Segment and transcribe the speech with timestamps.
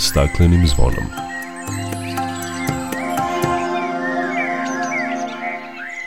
[0.00, 1.04] staklenim zvonom.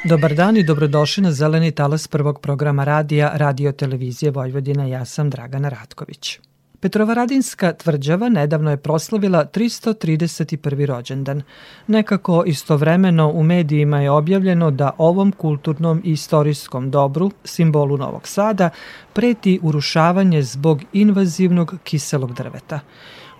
[0.03, 4.85] Dobar dan i dobrodošli na zeleni talas prvog programa radija Radio Televizije Vojvodina.
[4.85, 6.39] Ja sam Dragana Ratković.
[6.79, 10.85] Petrovaradinska tvrđava nedavno je proslavila 331.
[10.85, 11.41] rođendan.
[11.87, 18.69] Nekako istovremeno u medijima je objavljeno da ovom kulturnom i istorijskom dobru, simbolu Novog Sada,
[19.13, 22.79] preti urušavanje zbog invazivnog kiselog drveta.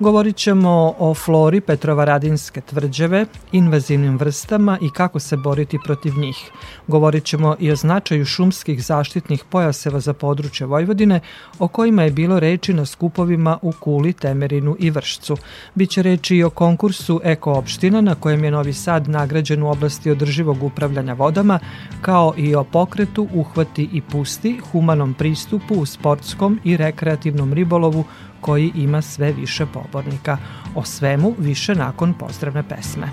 [0.04, 6.52] Govorit ćemo o flori Petrovaradinske tvrđave, invazivnim vrstama i kako se boriti protiv njih.
[6.88, 11.20] Govorit ćemo i o značaju šumskih zaštitnih pojaseva za područje Vojvodine,
[11.60, 15.38] o kojima je bilo reči na skupovima u Kuli, Temerinu i Vršcu.
[15.76, 20.12] Biće reči i o konkursu Eko opština na kojem je Novi Sad nagrađen u oblasti
[20.12, 21.60] održivog upravljanja vodama,
[22.02, 28.04] kao i o pokretu Uhvati i pusti, humanom pristupu u sportskom i rekreativnom ribolovu
[28.44, 30.38] koji ima sve više pobornika.
[30.76, 33.08] O svemu više nakon pozdravne pesme.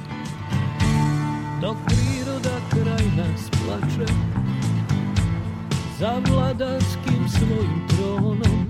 [1.61, 4.13] Dok priroda kraj nas plače
[5.99, 8.69] Za vladarskim svojim tronom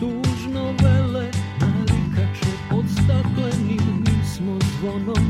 [0.00, 5.24] Tužno vele narikače Pod staklenim smo zvonom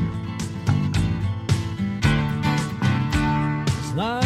[3.93, 4.26] Znaj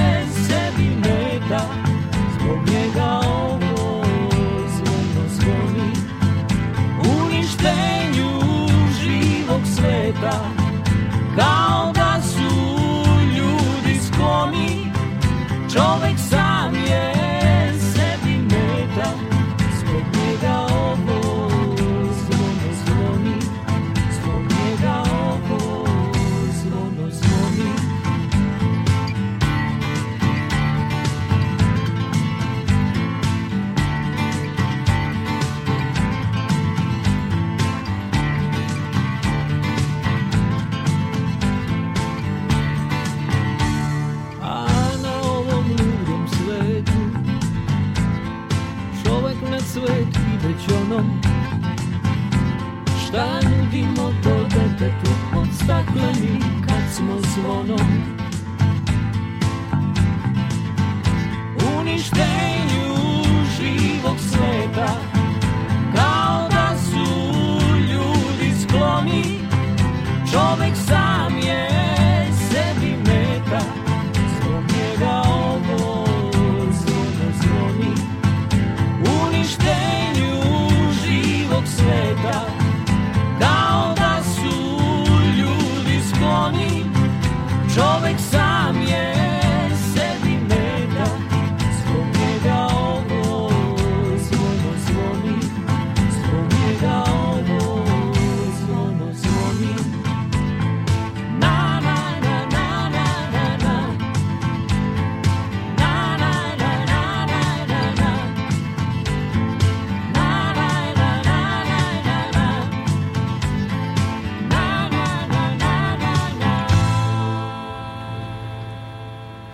[57.65, 58.10] smo zvonom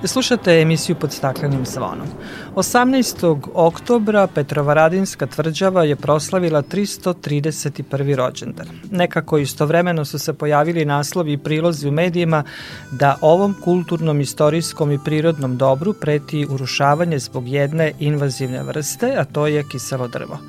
[0.08, 2.08] Slušate emisiju pod staklenim zvonom.
[2.56, 3.40] 18.
[3.54, 8.16] oktobra Petrovaradinska tvrđava je proslavila 331.
[8.16, 8.68] rođendan.
[8.92, 12.44] Nekako istovremeno su se pojavili naslovi i prilozi u medijima
[12.92, 19.48] da ovom kulturnom, istorijskom i prirodnom dobru preti urušavanje zbog jedne invazivne vrste, a to
[19.48, 20.40] je kiselo drvo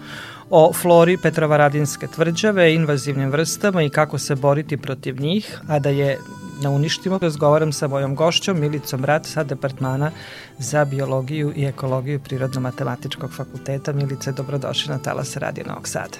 [0.50, 6.18] o flori Petrovaradinske tvrđave, invazivnim vrstama i kako se boriti protiv njih, a da je
[6.62, 10.10] na uništimo razgovaram sa mojom gošćom Milicom Rat sa Departmana
[10.58, 13.92] za biologiju i ekologiju Prirodno-matematičkog fakulteta.
[13.92, 16.18] Milice, dobrodošli na Talas Radio Novog Sada.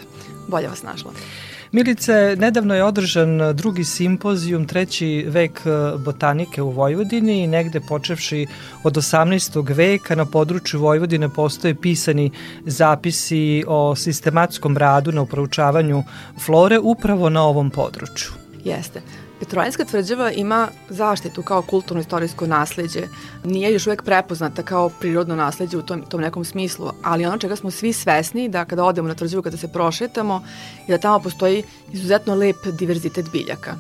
[0.49, 1.11] Bolje vas našla.
[1.73, 8.47] Milice, nedavno je održan drugi simpozijum, treći vek e, botanike u Vojvodini i negde počevši
[8.83, 9.75] od 18.
[9.75, 12.31] veka na području Vojvodine postoje pisani
[12.65, 16.03] zapisi o sistematskom radu na uproučavanju
[16.45, 18.31] flore upravo na ovom području.
[18.65, 19.03] Jeste.
[19.39, 23.03] Petrovaradinska tvrđava ima zaštitu kao kulturno-istorijsko nasledđe.
[23.45, 27.57] Nije još uvek prepoznata kao prirodno nasledđe u tom, tom nekom smislu, ali ono čega
[27.57, 30.45] smo svi svesni da kada odemo na tvrđavu, kada se prošetamo,
[30.87, 31.63] je da tamo postoji
[31.93, 33.77] izuzetno lep diverzitet biljaka.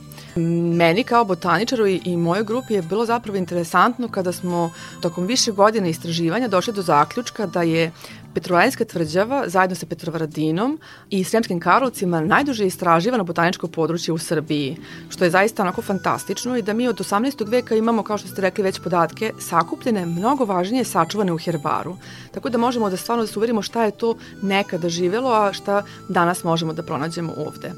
[0.76, 4.70] Meni kao botaničaru i, i mojoj grupi je bilo zapravo interesantno kada smo
[5.00, 7.92] tokom više godina istraživanja došli do zaključka da je
[8.38, 10.78] Petrovaradinska tvrđava zajedno sa Petrovaradinom
[11.10, 14.76] i Sremskim Karlovcima najduže istraživano botaničko područje u Srbiji,
[15.10, 17.48] što je zaista onako fantastično i da mi od 18.
[17.50, 21.96] veka imamo, kao što ste rekli već podatke, sakupljene, mnogo važnije sačuvane u herbaru.
[22.34, 25.82] Tako da možemo da stvarno da se uverimo šta je to nekada živelo, a šta
[26.08, 27.72] danas možemo da pronađemo ovde.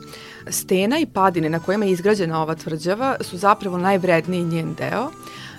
[0.49, 5.11] Stena i padine na kojima je izgrađena ova tvrđava su zapravo najvredniji njen deo,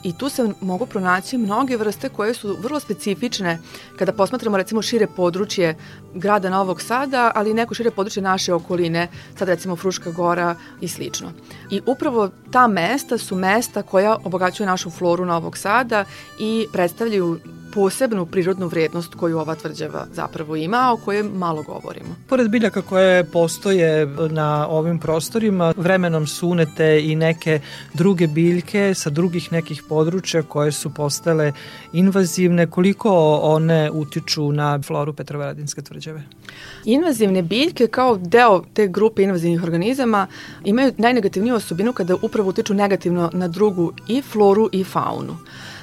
[0.03, 3.59] i tu se mogu pronaći mnoge vrste koje su vrlo specifične
[3.97, 5.75] kada posmatramo recimo šire područje
[6.13, 9.07] grada Novog Sada, ali i neko šire područje naše okoline,
[9.37, 11.31] sad recimo Fruška gora i slično.
[11.69, 16.05] I upravo ta mesta su mesta koja obogaćuju našu floru Novog Sada
[16.39, 17.39] i predstavljaju
[17.73, 22.15] posebnu prirodnu vrednost koju ova tvrđava zapravo ima, a o kojoj malo govorimo.
[22.29, 27.59] Pored biljaka koje postoje na ovim prostorima, vremenom sunete i neke
[27.93, 31.53] druge biljke sa drugih nekih područja koje su postale
[31.93, 36.23] invazivne, koliko one utiču na floru Petrovaradinske tvrđave?
[36.85, 40.27] Invazivne biljke kao deo te grupe invazivnih organizama
[40.65, 45.37] imaju najnegativniju osobinu kada upravo utiču negativno na drugu i floru i faunu.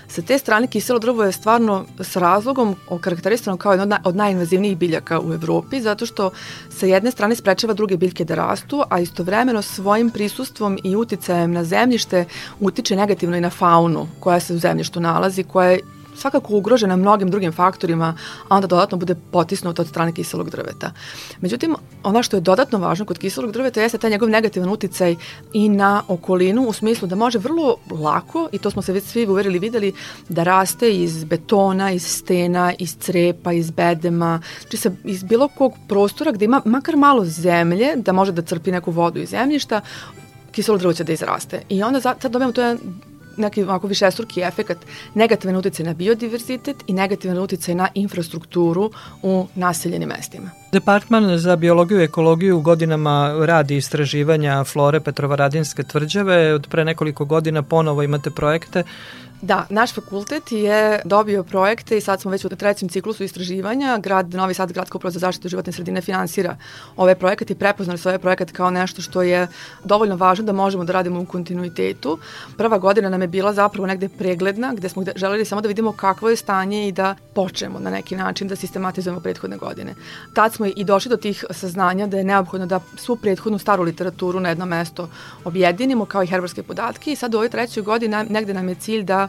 [0.09, 5.21] Sa te strane kiselo drvo je stvarno s razlogom okarakterisano kao jedno od najinvazivnijih biljaka
[5.21, 6.31] u Evropi, zato što
[6.71, 11.65] sa jedne strane sprečava druge biljke da rastu, a istovremeno svojim prisustvom i uticajem na
[11.65, 12.25] zemljište
[12.61, 15.81] utiče negativno i na faunu koja se u zemljištu nalazi, koja je
[16.19, 18.15] svakako ugrožena mnogim drugim faktorima,
[18.49, 20.93] a onda dodatno bude potisnuta od strane kiselog drveta.
[21.41, 25.17] Međutim, ono što je dodatno važno kod kiselog drveta jeste taj njegov negativan uticaj
[25.53, 29.59] i na okolinu u smislu da može vrlo lako, i to smo se svi uverili
[29.59, 29.93] videli,
[30.29, 35.73] da raste iz betona, iz stena, iz crepa, iz bedema, znači sa, iz bilo kog
[35.89, 39.81] prostora gde ima makar malo zemlje, da može da crpi neku vodu iz zemljišta,
[40.53, 41.63] kiselo drvo će da izraste.
[41.69, 42.79] I onda sad dobijamo to jedan
[43.39, 44.79] neki ovako višestruki efekat,
[45.15, 48.91] negativan uticaj na biodiverzitet i negativan uticaj na infrastrukturu
[49.23, 50.51] u naseljenim mestima.
[50.73, 56.55] Departman za biologiju i ekologiju godinama radi istraživanja flore Petrovaradinske tvrđave.
[56.55, 58.83] Od pre nekoliko godina ponovo imate projekte
[59.43, 63.99] Da, naš fakultet je dobio projekte i sad smo već u trećem ciklusu istraživanja.
[63.99, 66.57] Grad Novi Sad, Gradska uprava za zaštitu životne sredine finansira
[66.97, 69.49] ove projekat i prepoznali su ovaj projekat kao nešto što je
[69.85, 72.19] dovoljno važno da možemo da radimo u kontinuitetu.
[72.57, 76.31] Prva godina nam je bila zapravo negde pregledna, gde smo želeli samo da vidimo kakvo
[76.31, 79.95] je stanje i da počnemo na neki način da sistematizujemo prethodne godine.
[80.35, 84.41] Tad smo i došli do tih saznanja da je neophodno da svu prethodnu staru literaturu
[84.41, 85.09] na jedno mesto
[85.45, 89.03] objedinimo kao i herbarske podatke i sad u ovoj trećoj godini negde nam je cilj
[89.03, 89.28] da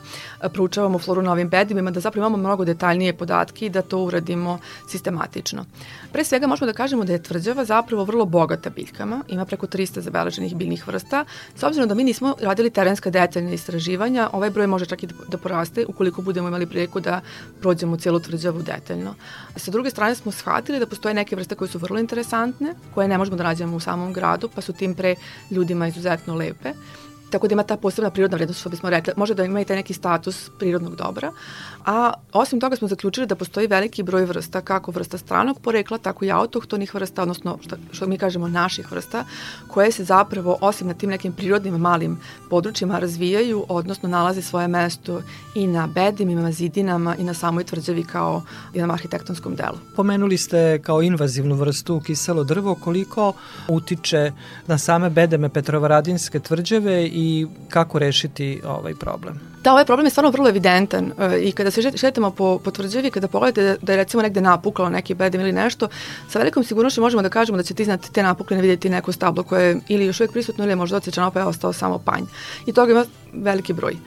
[0.54, 4.60] proučavamo floru na ovim bedimima, da zapravo imamo mnogo detaljnije podatke i da to uradimo
[4.88, 5.66] sistematično.
[6.12, 10.00] Pre svega možemo da kažemo da je tvrđava zapravo vrlo bogata biljkama, ima preko 300
[10.00, 11.26] zabeleženih biljnih vrsta.
[11.56, 15.38] S obzirom da mi nismo radili terenska detaljna istraživanja, ovaj broj može čak i da
[15.38, 17.22] poraste ukoliko budemo imali priliku da
[17.62, 19.16] prođemo celu tvrđavu detaljno.
[19.56, 23.18] Sa druge strane smo shvatili da postoje neke vrste koje su vrlo interesantne, koje ne
[23.18, 25.16] možemo da nađemo u samom gradu, pa su tim pre
[25.52, 26.74] ljudima izuzetno lepe
[27.30, 29.14] Tako da ima ta posebna prirodna vrednost, što bismo rekli.
[29.18, 31.32] Može da ima i taj neki status prirodnog dobra.
[31.86, 36.26] A osim toga smo zaključili da postoji veliki broj vrsta, kako vrsta stranog porekla, tako
[36.26, 39.26] i autohtonih vrsta, odnosno što, što mi kažemo naših vrsta,
[39.68, 42.20] koje se zapravo osim na tim nekim prirodnim malim
[42.50, 45.22] područjima razvijaju, odnosno nalaze svoje mesto
[45.56, 48.42] i na bedimima, zidinama i na samoj tvrđavi kao
[48.74, 49.78] jednom arhitektonskom delu.
[49.96, 53.34] Pomenuli ste kao invazivnu vrstu kiselo drvo, koliko
[53.68, 54.32] utiče
[54.68, 59.49] na same bedeme Petrovaradinske tvrđave i kako rešiti ovaj problem?
[59.64, 63.12] Da, ovaj problem je stvarno vrlo evidentan e, i kada se šetamo po, po tvrđavi,
[63.12, 65.88] kada pogledate da je recimo negde napuklo neki bedem ili nešto,
[66.30, 69.68] sa velikom sigurnošću možemo da kažemo da ćete iznad te napukline vidjeti neko stablo koje
[69.68, 72.24] je ili još uvijek prisutno ili je možda odsječano pa je ostao samo panj.
[72.66, 73.98] I toga ima veliki broj.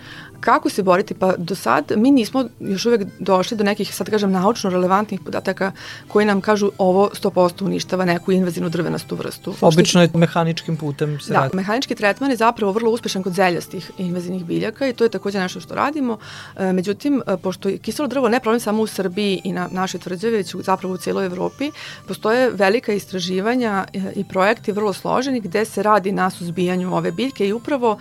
[0.43, 1.15] Kako se boriti?
[1.15, 5.73] Pa do sad mi nismo još uvek došli do nekih, sad kažem, naučno relevantnih podataka
[6.09, 9.55] koji nam kažu ovo 100% uništava neku invazivnu drvenastu vrstu.
[9.61, 11.57] Obično je mehaničkim putem se Da, radi.
[11.57, 15.61] mehanički tretman je zapravo vrlo uspešan kod zeljastih invazivnih biljaka i to je takođe nešto
[15.61, 16.19] što radimo.
[16.57, 20.01] E, međutim, e, pošto je kiselo drvo ne problem samo u Srbiji i na našoj
[20.01, 21.71] tvrđavi, već zapravo u cijeloj Evropi,
[22.09, 27.49] postoje velika istraživanja e, i projekti vrlo složeni gde se radi na suzbijanju ove biljke
[27.49, 27.99] i upravo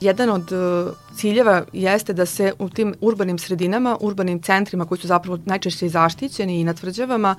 [0.00, 0.52] Jedan od
[1.16, 6.60] ciljeva jeste da se u tim urbanim sredinama, urbanim centrima koji su zapravo najčešće zaštićeni
[6.60, 7.34] i na tvrđavama,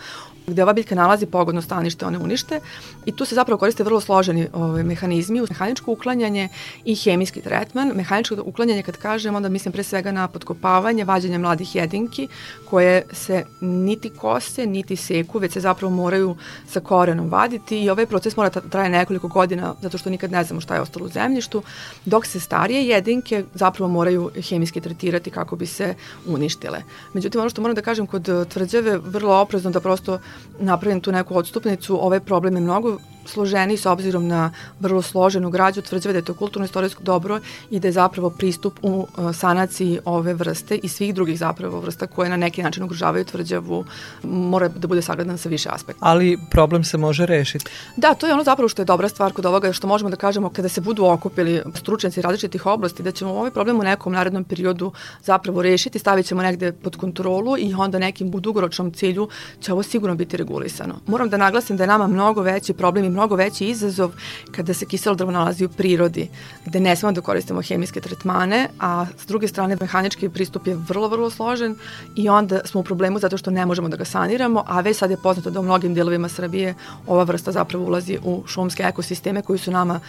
[0.48, 2.60] gde ova biljka nalazi pogodno stanište, one unište.
[3.05, 6.50] I tu se zapravo koriste vrlo složeni ovaj, mehanizmi, mehaničko uklanjanje
[6.86, 7.91] i hemijski tretman.
[7.96, 12.27] Mehaničko uklanjanje kad kažem, onda mislim pre svega na podkopavanje, vađanje mladih jedinki
[12.70, 16.36] koje se niti kose, niti seku, već se zapravo moraju
[16.67, 17.84] sa korenom vaditi.
[17.84, 21.05] I ovaj proces mora traje nekoliko godina zato što nikad ne znamo šta je ostalo
[21.05, 21.63] u zemljištu,
[22.05, 25.95] dok se starije jedinke zapravo moraju hemijski tretirati kako bi se
[26.27, 26.84] uništile.
[27.13, 30.19] Međutim, ono što moram da kažem kod tvrđave, vrlo oprezno da prosto
[30.60, 35.82] napravim tu neku odstupnicu, ovaj problem je mnogo složeni s obzirom na vrlo složenu građu,
[35.82, 37.39] tvrđave da je to kulturno-istorijsko dobro
[37.70, 42.08] i da je zapravo pristup u e, sanaciji ove vrste i svih drugih zapravo vrsta
[42.08, 43.86] koje na neki način ugrožavaju tvrđavu
[44.24, 46.05] mora da bude sagledan sa više aspekta.
[46.05, 47.65] Ali problem se može rešiti.
[47.96, 50.50] Da, to je ono zapravo što je dobra stvar kod ovoga, što možemo da kažemo
[50.50, 54.91] kada se budu okupili stručnjaci različitih oblasti, da ćemo ovaj problem u nekom narednom periodu
[55.24, 59.29] zapravo rešiti, stavit ćemo negde pod kontrolu i onda nekim dugoročnom cilju
[59.62, 60.96] će ovo sigurno biti regulisano.
[61.08, 64.12] Moram da naglasim da je nama mnogo veći problem mnogo veći izazov
[64.51, 66.27] kada se kiselo drvo nalazi u prirodi,
[66.65, 71.07] gde ne smemo da koristimo hemijske tretmane, a s druge strane mehanički pristup je vrlo,
[71.07, 71.75] vrlo složen
[72.15, 75.12] i onda smo u problemu zato što ne možemo da ga saniramo, a već sad
[75.12, 76.75] je poznato da u mnogim delovima Srbije
[77.07, 80.00] ova vrsta zapravo ulazi u šumske ekosisteme koji su nama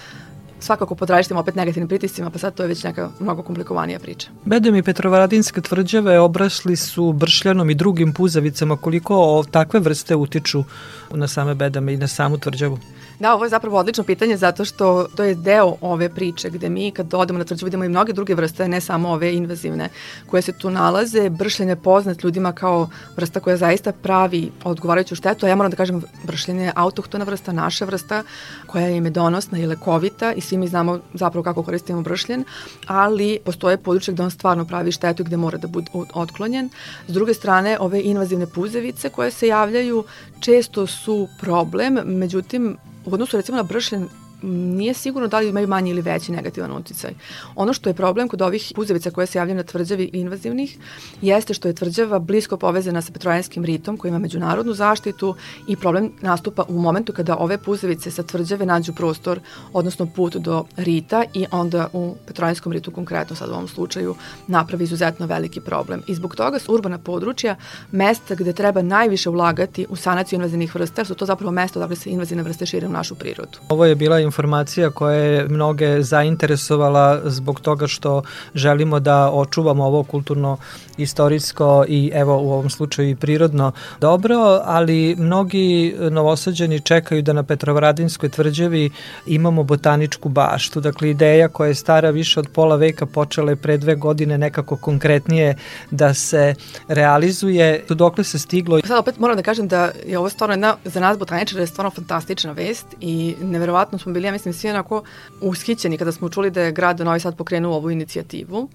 [0.61, 4.29] svakako pod različitim opet negativnim pritiscima, pa sad to je već neka mnogo komplikovanija priča.
[4.45, 8.77] Bedem i Petrovaradinske tvrđave obrasli su bršljanom i drugim puzavicama.
[8.77, 10.65] Koliko takve vrste utiču
[11.11, 12.79] na same bedame i na samu tvrđavu?
[13.21, 16.91] Da, ovo je zapravo odlično pitanje zato što to je deo ove priče gde mi
[16.91, 19.89] kad odemo na tvrđavu vidimo i mnoge druge vrste, ne samo ove invazivne
[20.27, 21.31] koje se tu nalaze.
[21.31, 25.77] Bršljen je poznat ljudima kao vrsta koja zaista pravi odgovarajuću štetu, a ja moram da
[25.77, 28.23] kažem bršljen je autohtona vrsta, naša vrsta
[28.67, 32.45] koja je medonosna i lekovita i svi mi znamo zapravo kako koristimo bršljen,
[32.87, 36.71] ali postoje područje gde on stvarno pravi štetu i gde mora da bude otklonjen.
[37.09, 40.05] S druge strane, ove invazivne puzevice koje se javljaju
[40.41, 44.09] često su problem, međutim u odnosu recimo na bršljen
[44.43, 47.11] nije sigurno da li imaju manji ili veći negativan uticaj.
[47.55, 50.79] Ono što je problem kod ovih puzevica koje se javljaju na tvrđavi invazivnih
[51.23, 55.35] jeste što je tvrđava blisko povezana sa petrojanskim ritom koji ima međunarodnu zaštitu
[55.69, 59.41] i problem nastupa u momentu kada ove puzevice sa tvrđave nađu prostor,
[59.73, 64.15] odnosno put do rita i onda u petrojanskom ritu konkretno sad u ovom slučaju
[64.47, 66.03] napravi izuzetno veliki problem.
[66.07, 67.57] I zbog toga su urbana područja
[67.91, 71.97] mesta gde treba najviše ulagati u sanaciju invazivnih vrsta, jer su to zapravo mesto da
[71.97, 73.59] se invazivne vrste šire u našu prirodu.
[73.69, 78.23] Ovo je bila informacija koja je mnoge zainteresovala zbog toga što
[78.55, 80.57] želimo da očuvamo ovo kulturno
[80.99, 87.43] istorijsko i evo u ovom slučaju i prirodno dobro, ali mnogi novosađani čekaju da na
[87.43, 88.91] Petrovaradinskoj tvrđavi
[89.27, 90.81] imamo botaničku baštu.
[90.81, 94.77] Dakle, ideja koja je stara više od pola veka počela je pre dve godine nekako
[94.77, 95.57] konkretnije
[95.91, 96.55] da se
[96.89, 97.85] realizuje.
[97.89, 98.81] Dokle se stiglo?
[98.87, 101.91] Sad opet moram da kažem da je ovo stvarno jedna, za nas botaničara je stvarno
[101.91, 105.03] fantastična vest i neverovatno smo bili, ja mislim, svi onako
[105.41, 108.69] ushićeni kada smo čuli da je grad Novi Sad pokrenuo ovu inicijativu.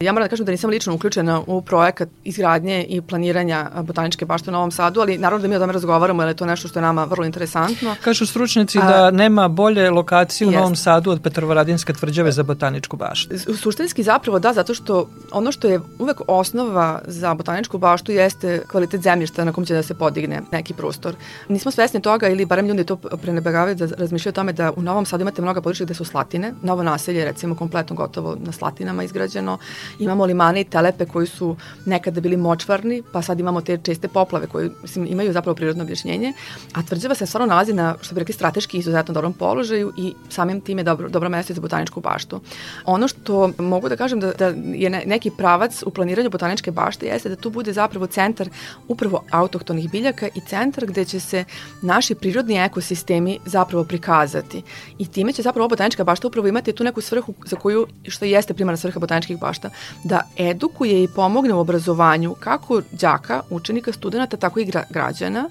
[0.00, 4.50] Ja moram da kažem da nisam lično uključena u projekat izgradnje i planiranja botaničke bašte
[4.50, 6.78] u Novom Sadu, ali naravno da mi o tome razgovaramo, jer je to nešto što
[6.78, 7.94] je nama vrlo interesantno.
[8.04, 13.34] Kažu stručnjaci da nema bolje lokacije u Novom Sadu od Petrovaradinske tvrđave za botaničku baštu.
[13.62, 19.02] Suštinski zapravo da, zato što ono što je uvek osnova za botaničku baštu jeste kvalitet
[19.02, 21.14] zemljišta na kom će da se podigne neki prostor.
[21.48, 25.06] Nismo svesni toga ili barem ljudi to prenebegavaju da razmišljaju o tome da u Novom
[25.06, 29.58] Sadu imate mnoga područja gde su slatine, novo naselje recimo kompletno gotovo na slatinama izgrađeno,
[29.98, 34.46] imamo limane i telepe koji su nekada bili močvarni, pa sad imamo te česte poplave
[34.46, 36.32] koje mislim, imaju zapravo prirodno objašnjenje,
[36.72, 40.60] a tvrđava se stvarno nalazi na, što bi rekli, strateški izuzetno dobrom položaju i samim
[40.60, 42.40] tim je dobro, dobro mesto za botaničku baštu.
[42.84, 47.28] Ono što mogu da kažem da, da je neki pravac u planiranju botaničke bašte jeste
[47.28, 48.48] da tu bude zapravo centar
[48.88, 51.44] upravo autohtonih biljaka i centar gde će se
[51.82, 54.62] naši prirodni ekosistemi zapravo prikazati.
[54.98, 58.54] I time će zapravo botanička bašta upravo imati tu neku svrhu za koju, što jeste
[58.54, 59.70] primarna svrha botaničkih bašta,
[60.04, 65.48] da edukuje i pomogne u obrazovanju kako đaka, učenika, studenta, tako i gra građana.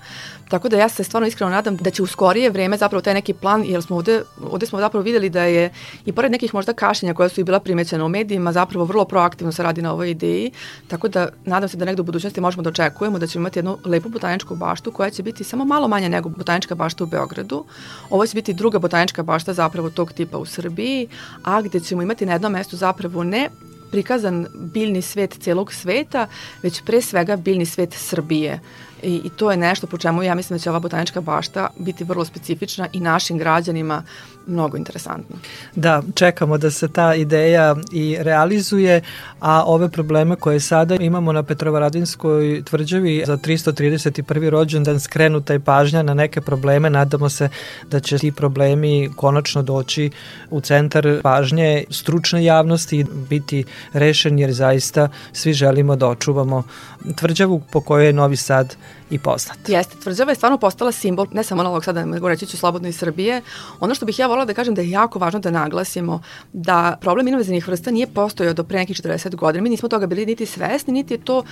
[0.49, 3.33] Tako da ja se stvarno iskreno nadam da će u skorije vreme zapravo taj neki
[3.33, 5.73] plan, jer smo ovde, ovde smo zapravo videli da je
[6.05, 9.51] i pored nekih možda kašenja koja su i bila primećena u medijima, zapravo vrlo proaktivno
[9.51, 10.51] se radi na ovoj ideji.
[10.87, 13.77] Tako da nadam se da negde u budućnosti možemo da očekujemo da ćemo imati jednu
[13.85, 17.65] lepu botaničku baštu koja će biti samo malo manja nego botanička bašta u Beogradu.
[18.09, 21.07] Ovo će biti druga botanička bašta zapravo tog tipa u Srbiji,
[21.43, 23.49] a gde ćemo imati na jednom mestu zapravo ne
[23.91, 26.27] prikazan biljni svet celog sveta,
[26.63, 28.59] već pre svega biljni svet Srbije.
[29.03, 32.03] I, I to je nešto po čemu ja mislim da će ova botanička bašta biti
[32.03, 34.03] vrlo specifična i našim građanima
[34.47, 35.35] mnogo interesantno.
[35.75, 39.01] Da, čekamo da se ta ideja i realizuje,
[39.39, 44.49] a ove probleme koje sada imamo na Petrovaradinskoj tvrđavi za 331.
[44.49, 47.49] rođendan skrenuta je pažnja na neke probleme, nadamo se
[47.89, 50.09] da će ti problemi konačno doći
[50.49, 53.63] u centar pažnje stručne javnosti i biti
[53.93, 56.63] rešen jer zaista svi želimo da očuvamo
[57.15, 58.75] tvrđavu po kojoj je Novi Sad
[59.09, 59.69] i poznat.
[59.69, 62.97] Jeste, tvrđava je stvarno postala simbol ne samo Novog Sada, nego reći ću slobodno iz
[62.97, 63.41] Srbije.
[63.79, 66.21] Ono što bih ja volila da kažem da je jako važno da naglasimo
[66.53, 69.63] da problem invazivnih vrsta nije postojao do pre nekih 40 godina.
[69.63, 71.43] Mi nismo toga bili niti svesni, niti je to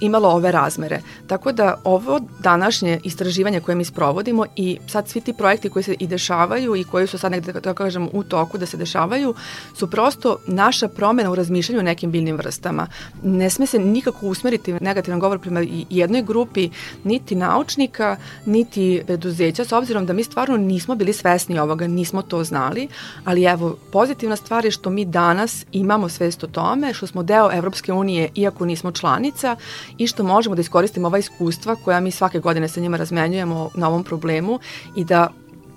[0.00, 1.00] imalo ove razmere.
[1.26, 5.94] Tako da ovo današnje istraživanje koje mi sprovodimo i sad svi ti projekti koji se
[5.98, 9.34] i dešavaju i koji su sad negde, da kažem, u toku da se dešavaju,
[9.74, 12.86] su prosto naša promena u razmišljanju o nekim biljnim vrstama.
[13.22, 16.70] Ne sme se nikako usmeriti negativan govor prema jednoj grupi,
[17.04, 18.16] niti naučnika,
[18.46, 22.88] niti preduzeća, s obzirom da mi stvarno nismo bili svesni ovoga, nismo to znali,
[23.24, 27.52] ali evo, pozitivna stvar je što mi danas imamo svest o tome, što smo deo
[27.52, 29.56] Evropske unije, iako nismo članica,
[29.98, 33.88] i što možemo da iskoristimo ova iskustva koja mi svake godine sa njima razmenjujemo na
[33.88, 34.58] ovom problemu
[34.96, 35.28] i da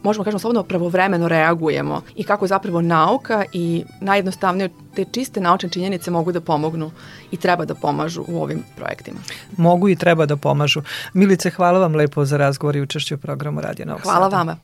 [0.03, 6.11] možemo kažemo slobodno pravovremeno reagujemo i kako zapravo nauka i najjednostavnije te čiste naučne činjenice
[6.11, 6.91] mogu da pomognu
[7.31, 9.19] i treba da pomažu u ovim projektima.
[9.57, 10.81] Mogu i treba da pomažu.
[11.13, 14.37] Milice, hvala vam lepo za razgovor i učešće u programu Radio Novog Hvala Sada.
[14.37, 14.57] vama.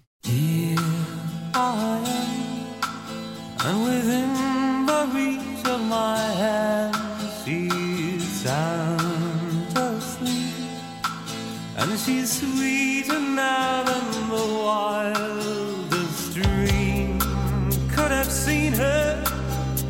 [3.65, 4.18] and within
[11.81, 17.19] and she's sweeter now than the wildest dream.
[17.93, 19.23] Could have seen her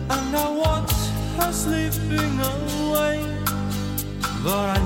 [0.09, 0.93] and I watch
[1.37, 3.17] her slipping away.
[4.43, 4.78] But I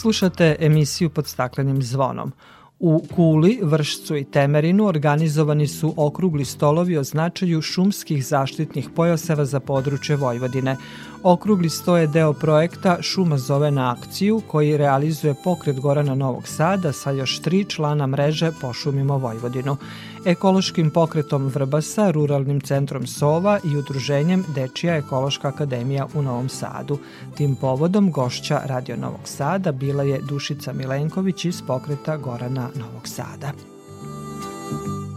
[0.00, 2.32] Slušate emisiju pod staklenim zvonom.
[2.78, 9.60] U Kuli, Vršcu i Temerinu organizovani su okrugli stolovi o značaju šumskih zaštitnih pojaseva za
[9.60, 10.76] područje Vojvodine.
[11.22, 16.92] Okrugli sto je deo projekta Šuma zove na akciju koji realizuje pokret Gorana Novog Sada
[16.92, 19.76] sa još tri člana mreže Pošumimo Vojvodinu.
[20.24, 26.98] Ekološkim pokretom Vrbasa, Ruralnim centrom Sova i udruženjem Dečija ekološka akademija u Novom Sadu.
[27.36, 33.52] Tim povodom gošća Radio Novog Sada bila je Dušica Milenković iz pokreta Gorana Novog Sada.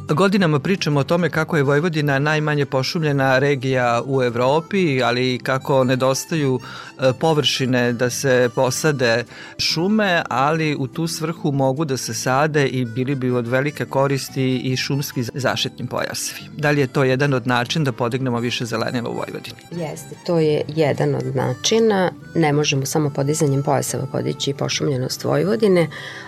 [0.10, 5.84] Godinama pričamo o tome kako je Vojvodina najmanje pošumljena regija u Evropi, ali i kako
[5.84, 9.24] nedostaju e, površine da se posade
[9.58, 14.58] šume, ali u tu svrhu mogu da se sade i bili bi od velike koristi
[14.58, 16.42] i šumski zaštitni pojasevi.
[16.58, 19.56] Da li je to jedan od način da podignemo više zelenila u Vojvodini?
[19.72, 22.12] Jeste, to je jedan od načina.
[22.36, 25.88] Ne možemo samo podizanjem pojaseva podići i pošumljenost Vojvodine,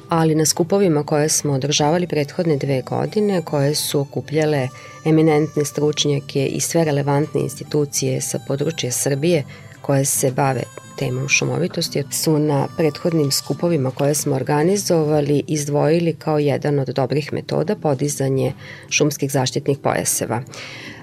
[0.09, 4.67] ali na skupovima koje smo održavali prethodne dve godine, koje su okupljale
[5.05, 9.43] eminentne stručnjake i sve relevantne institucije sa područja Srbije,
[9.81, 10.63] koje se bave
[10.97, 17.75] temom šumovitosti su na prethodnim skupovima koje smo organizovali izdvojili kao jedan od dobrih metoda
[17.75, 18.53] podizanje
[18.89, 20.41] šumskih zaštitnih pojaseva.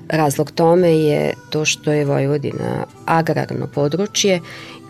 [0.09, 4.41] Razlog tome je to što je Vojvodina agrarno područje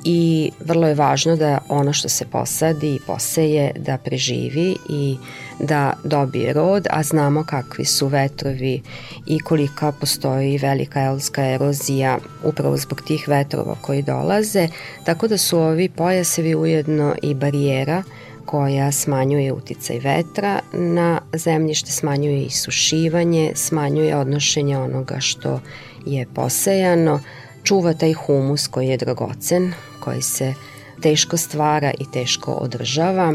[0.05, 5.17] i vrlo je važno da ono što se posadi i poseje da preživi i
[5.61, 8.83] da dobije rod, a znamo kakvi su vetrovi
[9.27, 14.69] i kolika postoji velika elska erozija upravo zbog tih vetrova koji dolaze,
[15.05, 18.03] tako da su ovi pojasevi ujedno i barijera
[18.47, 25.61] koja smanjuje uticaj vetra na zemljište, smanjuje i sušivanje, smanjuje odnošenje onoga što
[26.07, 27.21] je posejano,
[27.63, 30.55] čuva taj humus koji je dragocen, koji se
[31.03, 33.35] teško stvara i teško održava,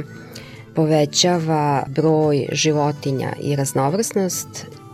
[0.75, 4.47] povećava broj životinja i raznovrsnost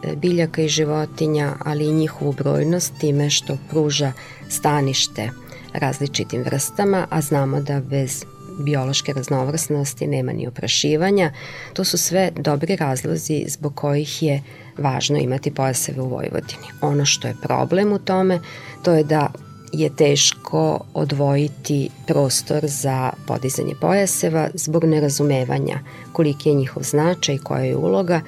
[0.04, 4.12] e, biljaka i životinja, ali i njihovu brojnost time što pruža
[4.50, 5.30] stanište
[5.74, 8.26] različitim vrstama, a znamo da bez
[8.60, 11.32] biološke raznovrsnosti nema ni oprašivanja.
[11.74, 14.42] To su sve dobri razlozi zbog kojih je
[14.78, 16.68] važno imati pojaseve u Vojvodini.
[16.82, 18.40] Ono što je problem u tome,
[18.84, 19.32] to je da
[19.74, 25.80] je teško odvojiti prostor za podizanje pojaseva zbog nerazumevanja
[26.12, 28.22] koliki je njihov značaj, koja je uloga.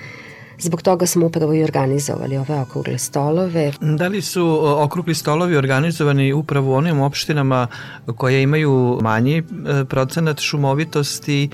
[0.59, 3.71] Zbog toga smo upravo i organizovali ove okrugle stolove.
[3.81, 7.67] Da li su okrugli stolovi organizovani upravo u onim opštinama
[8.15, 9.43] koje imaju manji e,
[9.85, 11.49] procenat šumovitosti?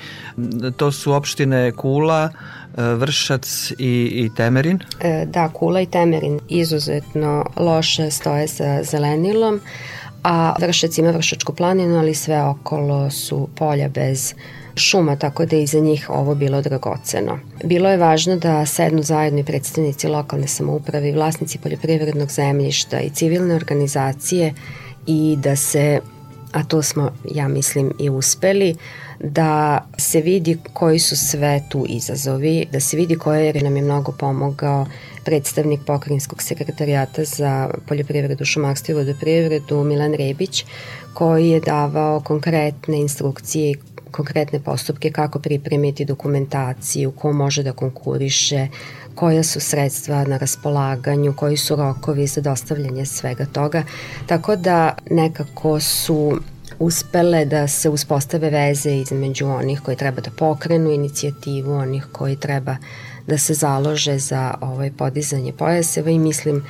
[0.78, 2.30] To su opštine Kula,
[2.78, 4.80] e, Vršac i, i Temerin?
[5.00, 9.60] E, da, Kula i Temerin izuzetno loše stoje sa zelenilom,
[10.24, 14.34] a Vršac ima Vršačku planinu, ali sve okolo su polja bez
[14.76, 17.40] šuma, tako da je i za njih ovo bilo dragoceno.
[17.64, 23.10] Bilo je važno da sednu zajedno i predstavnici lokalne samouprave i vlasnici poljoprivrednog zemljišta i
[23.10, 24.54] civilne organizacije
[25.08, 26.00] i da se
[26.52, 28.76] a to smo, ja mislim, i uspeli,
[29.20, 33.82] da se vidi koji su sve tu izazovi, da se vidi koje jer nam je
[33.82, 34.86] mnogo pomogao
[35.26, 40.66] predstavnik pokrinjskog sekretarijata za poljoprivredu, šumarstvo i vodoprivredu Milan Rebić,
[41.14, 43.76] koji je davao konkretne instrukcije i
[44.12, 48.68] konkretne postupke kako pripremiti dokumentaciju, ko može da konkuriše,
[49.22, 53.84] koja su sredstva na raspolaganju, koji su rokovi za dostavljanje svega toga.
[54.26, 56.40] Tako da nekako su
[56.80, 62.78] uspele da se uspostave veze između onih koji treba da pokrenu inicijativu, onih koji treba
[63.28, 66.66] da se založe za ovaj podizanje pojaseva i mislim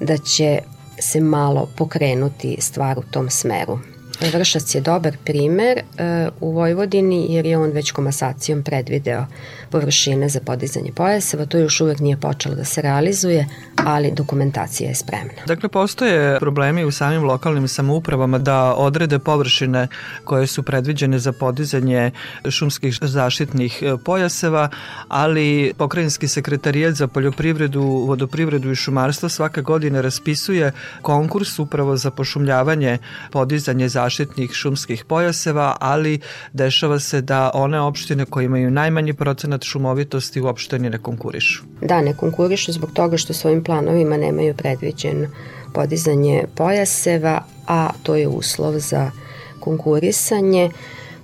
[0.00, 0.58] da će
[0.98, 3.93] se malo pokrenuti stvar u tom smeru.
[4.20, 9.26] Vršac je dobar primer uh, u Vojvodini jer je on već komasacijom predvideo
[9.70, 11.46] površine za podizanje pojaseva.
[11.46, 13.46] To još uvek nije počelo da se realizuje,
[13.76, 15.42] ali dokumentacija je spremna.
[15.46, 19.88] Dakle, postoje problemi u samim lokalnim samoupravama da odrede površine
[20.24, 22.10] koje su predviđene za podizanje
[22.50, 24.68] šumskih zaštitnih e, pojaseva,
[25.08, 30.72] ali pokrajinski sekretarijat za poljoprivredu, vodoprivredu i šumarstvo svake godine raspisuje
[31.02, 32.98] konkurs upravo za pošumljavanje,
[33.32, 34.03] podizanje zaštitnih
[34.52, 36.20] šumskih pojaseva, ali
[36.52, 41.62] dešava se da one opštine koje imaju najmanji procenat šumovitosti uopšte ni ne konkurišu.
[41.80, 45.28] Da, ne konkurišu zbog toga što svojim planovima nemaju predviđeno
[45.74, 49.10] podizanje pojaseva, a to je uslov za
[49.60, 50.70] konkurisanje.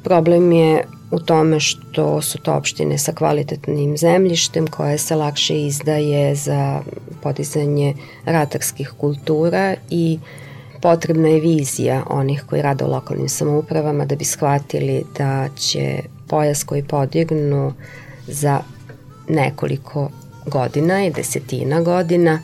[0.03, 6.35] Problem je u tome što su to opštine sa kvalitetnim zemljištem koje se lakše izdaje
[6.35, 6.83] za
[7.23, 10.19] podizanje ratarskih kultura i
[10.81, 16.65] potrebna je vizija onih koji rade u lokalnim samoupravama da bi shvatili da će pojas
[16.65, 17.73] koji podignu
[18.27, 18.61] za
[19.29, 20.11] nekoliko
[20.47, 22.43] godina i desetina godina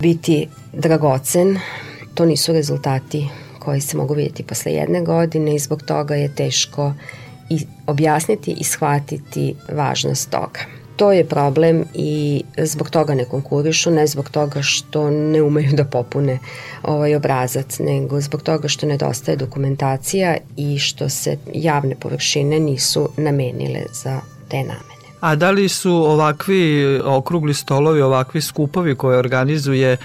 [0.00, 1.58] biti dragocen.
[2.14, 6.92] To nisu rezultati koji se mogu vidjeti posle jedne godine i zbog toga je teško
[7.50, 10.77] i objasniti i shvatiti važnost toga.
[10.98, 15.84] To je problem i zbog toga ne konkurišu, ne zbog toga što ne umeju da
[15.84, 16.38] popune
[16.82, 23.82] ovaj obrazac, nego zbog toga što nedostaje dokumentacija i što se javne površine nisu namenile
[23.92, 24.97] za te namene.
[25.20, 29.96] A da li su ovakvi okrugli stolovi, ovakvi skupovi koje organizuje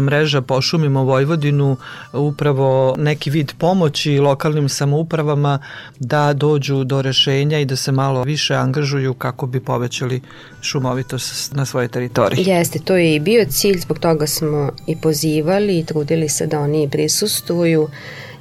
[0.00, 1.76] mreža Pošumimo Vojvodinu
[2.12, 5.58] upravo neki vid pomoći lokalnim samoupravama
[5.98, 10.20] da dođu do rešenja i da se malo više angažuju kako bi povećali
[10.60, 12.44] šumovitost na svoje teritoriji?
[12.44, 16.60] Jeste, to je i bio cilj, zbog toga smo i pozivali i trudili se da
[16.60, 17.88] oni prisustuju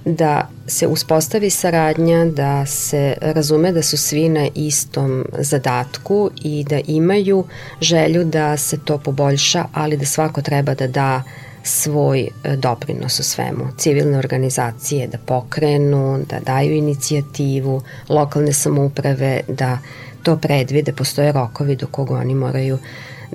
[0.05, 6.79] da se uspostavi saradnja, da se razume da su svi na istom zadatku i da
[6.87, 7.43] imaju
[7.81, 11.23] želju da se to poboljša, ali da svako treba da da
[11.63, 13.67] svoj e, doprinos u svemu.
[13.77, 19.77] Civilne organizacije da pokrenu, da daju inicijativu, lokalne samouprave da
[20.23, 22.77] to predvide, postoje rokovi do koga oni moraju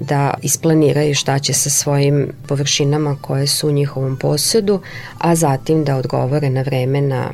[0.00, 4.80] da isplaniraju šta će sa svojim površinama koje su u njihovom posedu,
[5.18, 7.30] a zatim da odgovore na vreme na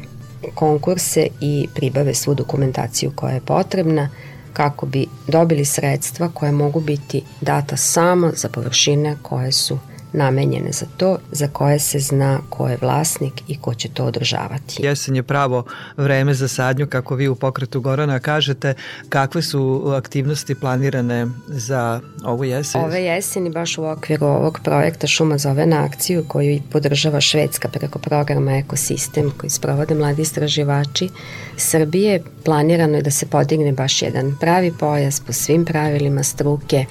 [0.54, 4.08] konkurse i pribave svu dokumentaciju koja je potrebna
[4.52, 9.78] kako bi dobili sredstva koje mogu biti data samo za površine koje su
[10.14, 14.82] namenjene za to, za koje se zna ko je vlasnik i ko će to održavati.
[14.82, 15.64] Jesen je pravo
[15.96, 18.74] vreme za sadnju, kako vi u pokretu Gorana kažete.
[19.08, 22.84] Kakve su aktivnosti planirane za ovu jesen?
[22.84, 27.98] Ove jeseni, baš u okviru ovog projekta Šuma zove na akciju koju podržava Švedska preko
[27.98, 31.08] programa Ekosistem koji sprovode mladi istraživači
[31.56, 36.84] Srbije, planirano je da se podigne baš jedan pravi pojas po svim pravilima struke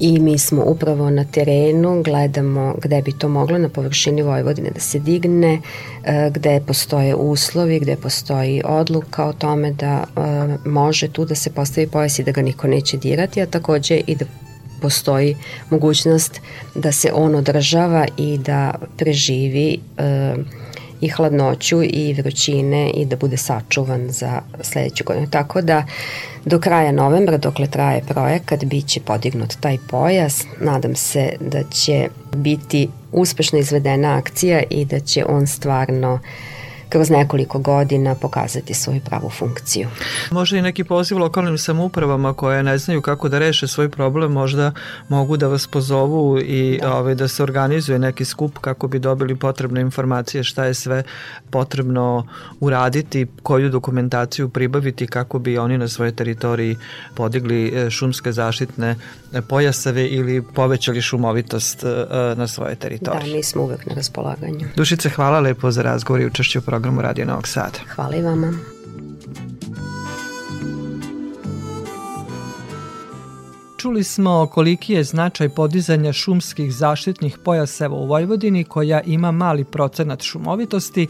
[0.00, 4.80] i mi smo upravo na terenu, gledamo gde bi to moglo na površini Vojvodine da
[4.80, 5.60] se digne,
[6.04, 11.50] e, gde postoje uslovi, gde postoji odluka o tome da e, može tu da se
[11.50, 14.24] postavi pojas i da ga niko neće dirati, a takođe i da
[14.80, 15.36] postoji
[15.70, 16.40] mogućnost
[16.74, 20.65] da se on održava i da preživi uh,
[21.00, 25.26] i hladnoću i vrućine i da bude sačuvan za sledeću godinu.
[25.30, 25.84] Tako da
[26.44, 30.44] do kraja novembra, dokle traje projekat, bit će podignut taj pojas.
[30.60, 36.20] Nadam se da će biti uspešno izvedena akcija i da će on stvarno uh,
[36.88, 39.88] kroz nekoliko godina pokazati svoju pravu funkciju.
[40.30, 44.72] Možda i neki poziv lokalnim samoupravama koje ne znaju kako da reše svoj problem, možda
[45.08, 49.36] mogu da vas pozovu i da, ovaj, da se organizuje neki skup kako bi dobili
[49.36, 51.02] potrebne informacije šta je sve
[51.50, 52.26] potrebno
[52.60, 56.76] uraditi, koju dokumentaciju pribaviti kako bi oni na svojoj teritoriji
[57.14, 58.96] podigli e, šumske zaštitne
[59.42, 61.86] pojasave ili povećali šumovitost e,
[62.36, 63.30] na svoje teritoriji.
[63.30, 64.68] Da, mi smo uvek na raspolaganju.
[64.76, 67.78] Dušice, hvala lepo za razgovor i učešću u programu Radio Novog Sada.
[67.94, 68.52] Hvala i vama.
[73.76, 80.22] Čuli smo koliki je značaj podizanja šumskih zaštitnih pojaseva u Vojvodini koja ima mali procenat
[80.22, 81.08] šumovitosti,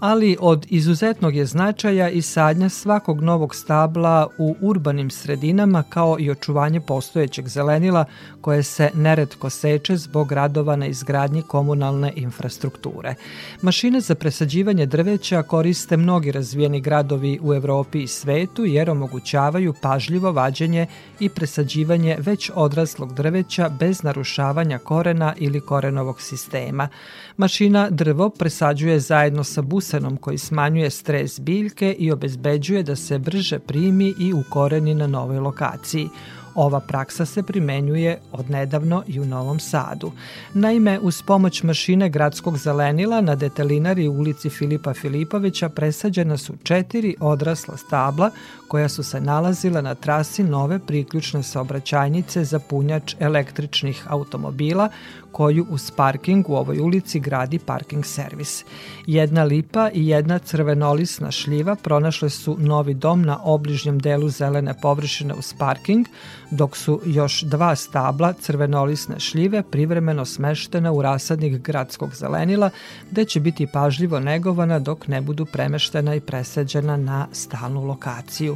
[0.00, 6.30] ali od izuzetnog je značaja i sadnja svakog novog stabla u urbanim sredinama kao i
[6.30, 8.04] očuvanje postojećeg zelenila
[8.46, 13.14] koje se neretko seče zbog radova na izgradnji komunalne infrastrukture.
[13.62, 20.32] Mašine za presađivanje drveća koriste mnogi razvijeni gradovi u Evropi i svetu jer omogućavaju pažljivo
[20.32, 20.86] vađenje
[21.20, 26.88] i presađivanje već odraslog drveća bez narušavanja korena ili korenovog sistema.
[27.36, 33.58] Mašina drvo presađuje zajedno sa busenom koji smanjuje stres biljke i obezbeđuje da se brže
[33.58, 36.08] primi i ukoreni na novoj lokaciji.
[36.56, 40.12] Ova praksa se primenjuje od nedavno i u Novom Sadu.
[40.54, 47.16] Naime, uz pomoć mašine gradskog zelenila na detelinari u ulici Filipa Filipovića presađena su četiri
[47.20, 48.30] odrasla stabla
[48.68, 54.88] koja su se nalazila na trasi nove priključne saobraćajnice za punjač električnih automobila
[55.36, 58.64] koju uz parking u ovoj ulici gradi parking servis.
[59.06, 65.34] Jedna lipa i jedna crvenolisna šljiva pronašle su novi dom na obližnjem delu zelene površine
[65.34, 66.06] uz parking,
[66.50, 72.70] dok su još dva stabla crvenolisne šljive privremeno smeštena u rasadnik gradskog zelenila,
[73.10, 78.55] gde će biti pažljivo negovana dok ne budu premeštena i preseđena na stalnu lokaciju.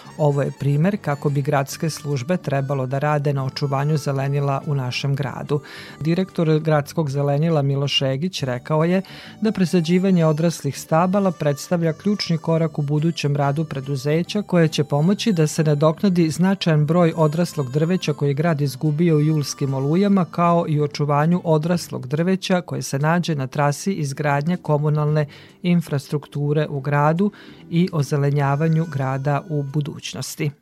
[0.17, 5.15] Ovo je primer kako bi gradske službe trebalo da rade na očuvanju zelenila u našem
[5.15, 5.61] gradu.
[5.99, 9.01] Direktor gradskog zelenila Miloš Egić rekao je
[9.41, 15.47] da presađivanje odraslih stabala predstavlja ključni korak u budućem radu preduzeća koje će pomoći da
[15.47, 21.41] se nadoknadi značajan broj odraslog drveća koji grad izgubio u julskim olujama kao i očuvanju
[21.43, 25.25] odraslog drveća koje se nađe na trasi izgradnje komunalne
[25.63, 27.31] infrastrukture u gradu
[27.69, 30.00] i ozelenjavanju grada u budućnosti.
[30.03, 30.60] It's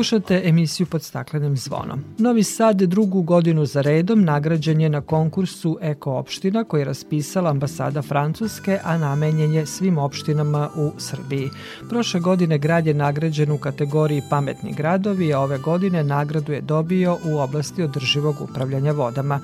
[0.00, 2.04] Slušate emisiju pod staklenim zvonom.
[2.18, 7.50] Novi Sad drugu godinu za redom nagrađen je na konkursu Eko opština koji je raspisala
[7.50, 11.50] ambasada Francuske, a namenjen je svim opštinama u Srbiji.
[11.88, 17.18] Prošle godine grad je nagrađen u kategoriji Pametni gradovi, a ove godine nagradu je dobio
[17.24, 19.40] u oblasti održivog upravljanja vodama.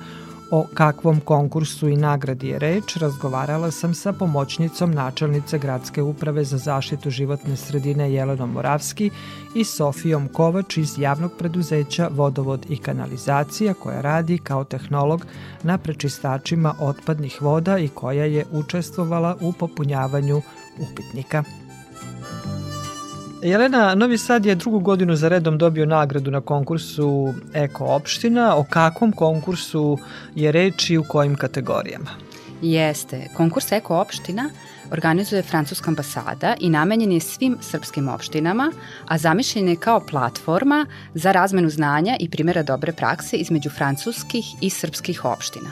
[0.51, 6.57] O kakvom konkursu i nagradi je reč, razgovarala sam sa pomoćnicom načelnice Gradske uprave za
[6.57, 9.09] zaštitu životne sredine Jelenom Moravski
[9.55, 15.25] i Sofijom Kovač iz javnog preduzeća Vodovod i kanalizacija koja radi kao tehnolog
[15.63, 20.41] na prečistačima otpadnih voda i koja je učestvovala u popunjavanju
[20.79, 21.43] upitnika.
[23.47, 28.55] Jelena, Novi Sad je drugu godinu za redom dobio nagradu na konkursu Eko opština.
[28.55, 29.97] O kakvom konkursu
[30.35, 32.09] je reč i u kojim kategorijama?
[32.61, 33.27] Jeste.
[33.37, 34.49] Konkurs Eko opština
[34.91, 38.71] organizuje Francuska ambasada i namenjen je svim srpskim opštinama,
[39.07, 44.69] a zamišljen je kao platforma za razmenu znanja i primjera dobre prakse između francuskih i
[44.69, 45.71] srpskih opština.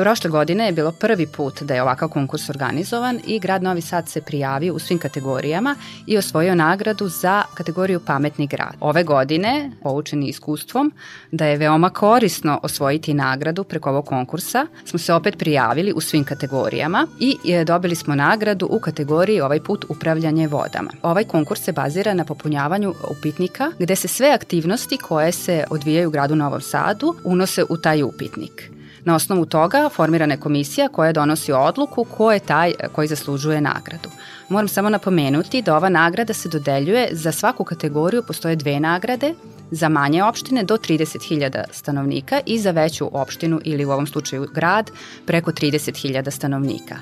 [0.00, 4.08] Prošle godine je bilo prvi put da je ovakav konkurs organizovan i grad Novi Sad
[4.08, 8.74] se prijavio u svim kategorijama i osvojio nagradu za kategoriju Pametni grad.
[8.80, 10.92] Ove godine, poučeni iskustvom
[11.30, 16.24] da je veoma korisno osvojiti nagradu preko ovog konkursa, smo se opet prijavili u svim
[16.24, 20.90] kategorijama i e, dobili smo nagradu u kategoriji ovaj put upravljanje vodama.
[21.02, 26.12] Ovaj konkurs se bazira na popunjavanju upitnika gde se sve aktivnosti koje se odvijaju u
[26.12, 28.79] gradu Novom Sadu unose u taj upitnik.
[29.10, 34.08] Na osnovu toga formirana je komisija koja donosi odluku ko je taj koji zaslužuje nagradu.
[34.48, 39.34] Moram samo napomenuti da ova nagrada se dodeljuje za svaku kategoriju postoje dve nagrade,
[39.70, 44.90] za manje opštine do 30.000 stanovnika i za veću opštinu ili u ovom slučaju grad
[45.26, 46.96] preko 30.000 stanovnika.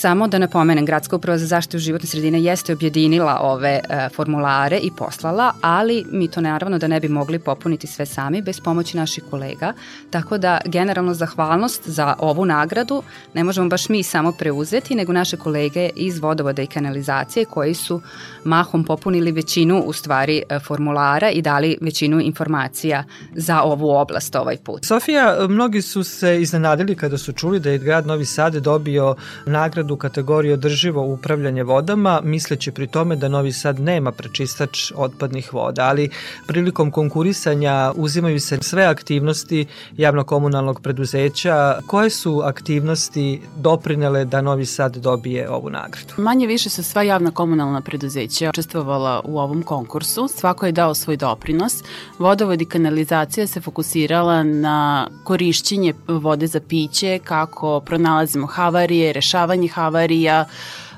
[0.00, 4.90] Samo da napomenem, Gradska uprava za zaštitu životne sredine jeste objedinila ove e, formulare i
[4.98, 9.24] poslala, ali mi to naravno da ne bi mogli popuniti sve sami bez pomoći naših
[9.30, 9.72] kolega,
[10.10, 13.02] tako da generalno zahvalnost za ovu nagradu
[13.34, 18.00] ne možemo baš mi samo preuzeti, nego naše kolege iz vodovoda i kanalizacije koji su
[18.44, 23.04] mahom popunili većinu u stvari e, formulara i dali većinu informacija
[23.34, 24.84] za ovu oblast ovaj put.
[24.84, 29.16] Sofija, mnogi su se iznenadili kada su čuli da je grad Novi Sad dobio
[29.46, 35.54] nagradu u kategoriji održivo upravljanje vodama, misleći pri tome da Novi Sad nema prečistač otpadnih
[35.54, 36.10] voda, ali
[36.46, 39.66] prilikom konkurisanja uzimaju se sve aktivnosti
[39.96, 41.78] javno-komunalnog preduzeća.
[41.86, 46.14] Koje su aktivnosti doprinele da Novi Sad dobije ovu nagradu?
[46.16, 50.28] Manje više su sva javna komunalna preduzeća učestvovala u ovom konkursu.
[50.28, 51.72] Svako je dao svoj doprinos.
[52.18, 60.44] Vodovod i kanalizacija se fokusirala na korišćenje vode za piće, kako pronalazimo havarije, rešavanje havarija,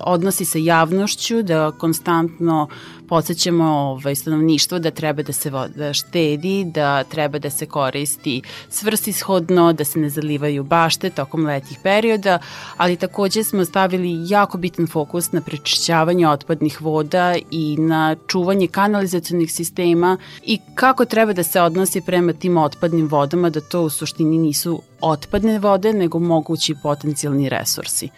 [0.01, 2.69] odnosi sa javnošću, da konstantno
[3.11, 9.73] podsjećamo ovaj, stanovništvo da treba da se voda štedi, da treba da se koristi svrsishodno,
[9.73, 12.39] da se ne zalivaju bašte tokom letnjih perioda,
[12.77, 19.53] ali takođe smo stavili jako bitan fokus na prečišćavanje otpadnih voda i na čuvanje kanalizacionih
[19.53, 24.39] sistema i kako treba da se odnosi prema tim otpadnim vodama, da to u suštini
[24.39, 28.09] nisu otpadne vode, nego mogući potencijalni resursi.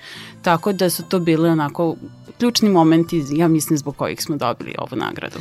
[0.42, 1.96] Tako da su to bile onako
[2.42, 5.38] ključni momenti, ja mislim, zbog kojih smo dobili ovu nagradu.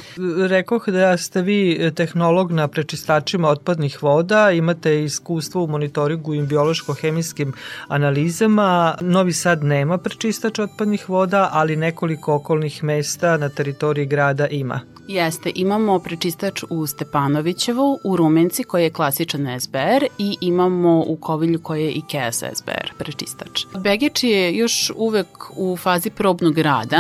[0.47, 7.53] Rekoh da ste vi tehnolog na prečistačima otpadnih voda, imate iskustvo u monitoringu i biološko-hemijskim
[7.87, 8.95] analizama.
[9.01, 14.79] Novi Sad nema prečistač otpadnih voda, ali nekoliko okolnih mesta na teritoriji grada ima.
[15.07, 21.59] Jeste, imamo prečistač u Stepanovićevu, u Rumenci koji je klasičan SBR i imamo u Kovilju
[21.59, 23.65] koji je IKEA SBR prečistač.
[23.77, 26.90] Begeč je još uvek u fazi probnog rada,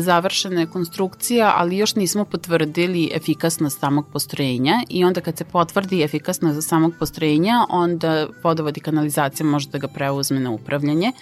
[0.00, 6.02] završena je konstrukcija, ali još nismo potvrdili efikasnost samog postrojenja i onda kad se potvrdi
[6.02, 11.12] efikasnost samog postrojenja, onda vodovod i kanalizacija može da ga preuzme na upravljanje.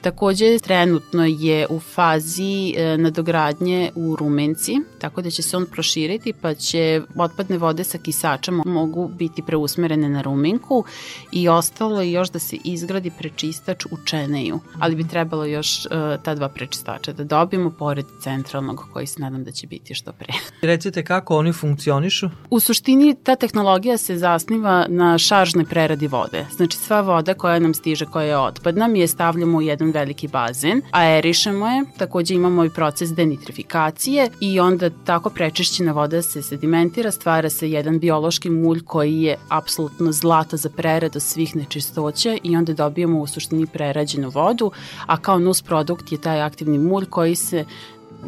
[0.00, 6.32] Takođe, trenutno je u fazi e, nadogradnje u Rumenci, tako da će se on proširiti,
[6.32, 10.84] pa će otpadne vode sa kisačama mogu biti preusmerene na Rumenku
[11.32, 15.88] i ostalo je još da se izgradi prečistač u Čeneju, ali bi trebalo još e,
[16.22, 20.32] ta dva prečistača da dobijemo pored centralnog koji se nadam da će biti što pre.
[20.70, 22.28] Recite kako oni funkcionišu?
[22.50, 26.46] U suštini ta tehnologija se zasniva na šaržnoj preradi vode.
[26.56, 30.28] Znači sva voda koja nam stiže, koja je otpadna, mi je stavljamo u jedan veliki
[30.28, 37.10] bazen, aerišemo je, takođe imamo i proces denitrifikacije i onda tako prečišćena voda se sedimentira,
[37.10, 42.72] stvara se jedan biološki mulj koji je apsolutno zlata za preradu svih nečistoća i onda
[42.72, 44.70] dobijamo u suštini prerađenu vodu,
[45.06, 47.64] a kao nus produkt je taj aktivni mulj koji se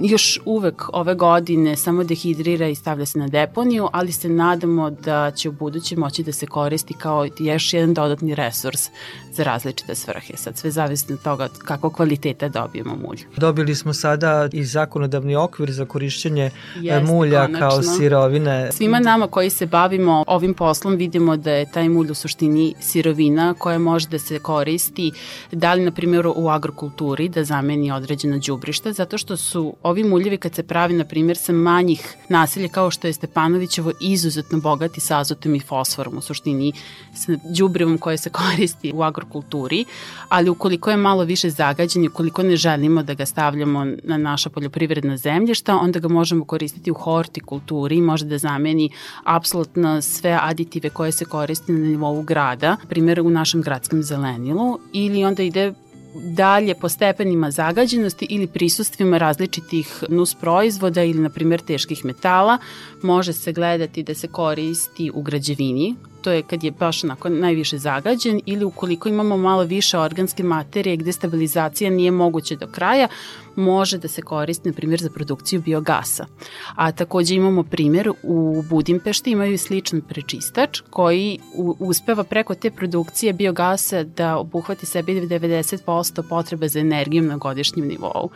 [0.00, 5.30] još uvek ove godine samo dehidrira i stavlja se na deponiju, ali se nadamo da
[5.30, 8.90] će u buduće moći da se koristi kao još jedan dodatni resurs
[9.32, 10.36] za različite svrhe.
[10.36, 13.18] Sad sve zavisi od toga kako kvaliteta dobijemo mulj.
[13.36, 17.68] Dobili smo sada i zakonodavni okvir za korišćenje Jeste, mulja konačno.
[17.68, 18.72] kao sirovine.
[18.72, 23.54] Svima nama koji se bavimo ovim poslom vidimo da je taj mulj u suštini sirovina
[23.58, 25.12] koja može da se koristi
[25.52, 30.36] da li na primjer u agrokulturi da zameni određeno đubrište zato što su ovi muljevi
[30.36, 35.18] kad se pravi na primjer sa manjih naselja kao što je Stepanovićevo izuzetno bogati sa
[35.18, 36.72] azotom i fosforom u suštini
[37.14, 39.84] sa đubrivom koje se koristi u agrokulturi,
[40.28, 44.50] ali ukoliko je malo više zagađen i ukoliko ne želimo da ga stavljamo na naša
[44.50, 48.90] poljoprivredna zemljišta, onda ga možemo koristiti u hortikulturi i može da zameni
[49.24, 55.24] apsolutno sve aditive koje se koriste na nivou grada, primjer u našem gradskom zelenilu, ili
[55.24, 55.72] onda ide
[56.14, 62.58] dalje po stepenima zagađenosti ili prisustvima različitih nus proizvoda ili, na primjer, teških metala,
[63.02, 67.78] može se gledati da se koristi u građevini, to je kad je baš onako najviše
[67.78, 73.08] zagađen ili ukoliko imamo malo više organske materije gde stabilizacija nije moguće do kraja,
[73.56, 76.26] može da se koristi na primjer za produkciju biogasa.
[76.74, 81.38] A takođe imamo primjer u Budimpešti imaju sličan prečistač koji
[81.78, 88.30] uspeva preko te produkcije biogasa da obuhvati sebi 90% potrebe za energijom na godišnjem nivou,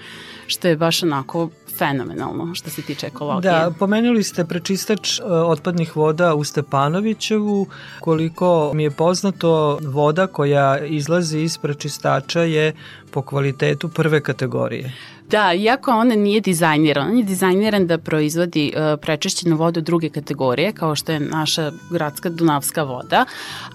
[0.46, 3.52] što je baš onako fenomenalno što se tiče ekologije.
[3.52, 7.66] Da, pomenuli ste prečistač e, otpadnih voda u Stepanovićevu.
[8.00, 12.72] Koliko mi je poznato, voda koja izlazi iz prečistača je
[13.10, 14.92] po kvalitetu prve kategorije.
[15.30, 20.72] Da, iako ona nije dizajniran, on je dizajniran da proizvodi uh, prečišćenu vodu druge kategorije,
[20.72, 23.24] kao što je naša gradska Dunavska voda,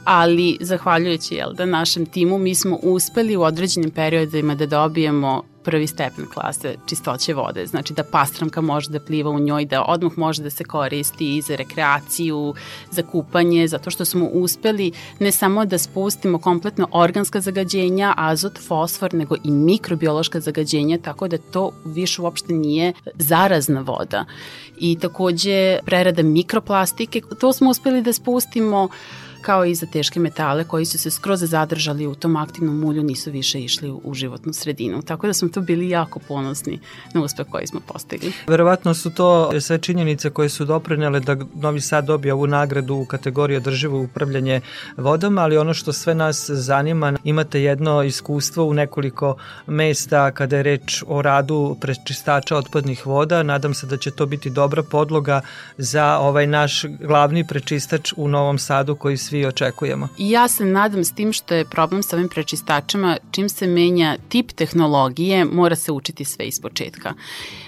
[0.03, 5.87] ali zahvaljujući jel, da našem timu mi smo uspeli u određenim periodima da dobijemo prvi
[5.87, 10.43] stepen klase čistoće vode, znači da pastramka može da pliva u njoj, da odmah može
[10.43, 12.53] da se koristi i za rekreaciju,
[12.91, 19.13] za kupanje, zato što smo uspeli ne samo da spustimo kompletno organska zagađenja, azot, fosfor,
[19.13, 24.25] nego i mikrobiološka zagađenja, tako da to više uopšte nije zarazna voda.
[24.77, 28.89] I takođe prerada mikroplastike, to smo uspeli da spustimo
[29.41, 33.31] kao i za teške metale koji su se skroz zadržali u tom aktivnom mulju, nisu
[33.31, 35.01] više išli u životnu sredinu.
[35.01, 36.79] Tako da smo tu bili jako ponosni
[37.13, 38.31] na uspeh koji smo postigli.
[38.47, 43.05] Verovatno su to sve činjenice koje su doprinele da Novi Sad dobije ovu nagradu u
[43.05, 44.61] kategoriji održivo upravljanje
[44.97, 49.35] vodama, ali ono što sve nas zanima, imate jedno iskustvo u nekoliko
[49.67, 53.43] mesta kada je reč o radu prečistača otpadnih voda.
[53.43, 55.41] Nadam se da će to biti dobra podloga
[55.77, 60.07] za ovaj naš glavni prečistač u Novom Sadu koji svi očekujemo.
[60.17, 64.17] I ja se nadam s tim što je problem sa ovim prečistačima, čim se menja
[64.29, 67.13] tip tehnologije, mora se učiti sve iz početka.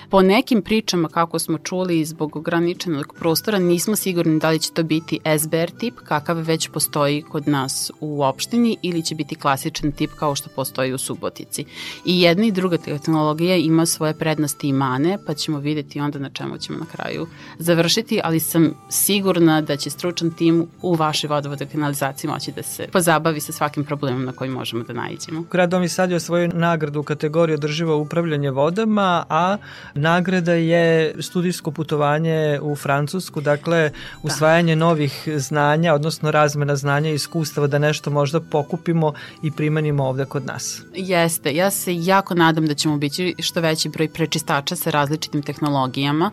[0.10, 4.84] Po nekim pričama, kako smo čuli, zbog ograničenog prostora, nismo sigurni da li će to
[4.84, 10.12] biti SBR tip, kakav već postoji kod nas u opštini, ili će biti klasičan tip
[10.20, 11.66] kao što postoji u Subotici.
[12.06, 16.30] I jedna i druga tehnologija ima svoje prednosti i mane, pa ćemo videti onda na
[16.30, 17.28] čemu ćemo na kraju
[17.60, 22.88] završiti, ali sam sigurna da će stručan tim u vašoj vodovodoj kanalizaciji moći da se
[22.91, 25.43] pozabavi sa svakim problemom na koji možemo da nađemo.
[25.51, 29.58] Grad Novi Sad je osvojio nagradu u kategoriji održivo upravljanje vodama, a
[30.04, 33.91] nagrada je studijsko putovanje u Francusku, dakle
[34.24, 40.26] usvajanje novih znanja, odnosno razmena znanja i iskustava da nešto možda pokupimo i primenimo ovde
[40.26, 40.82] kod nas.
[40.93, 46.32] Jeste, ja se jako nadam da ćemo biti što veći broj prečistača sa različitim tehnologijama,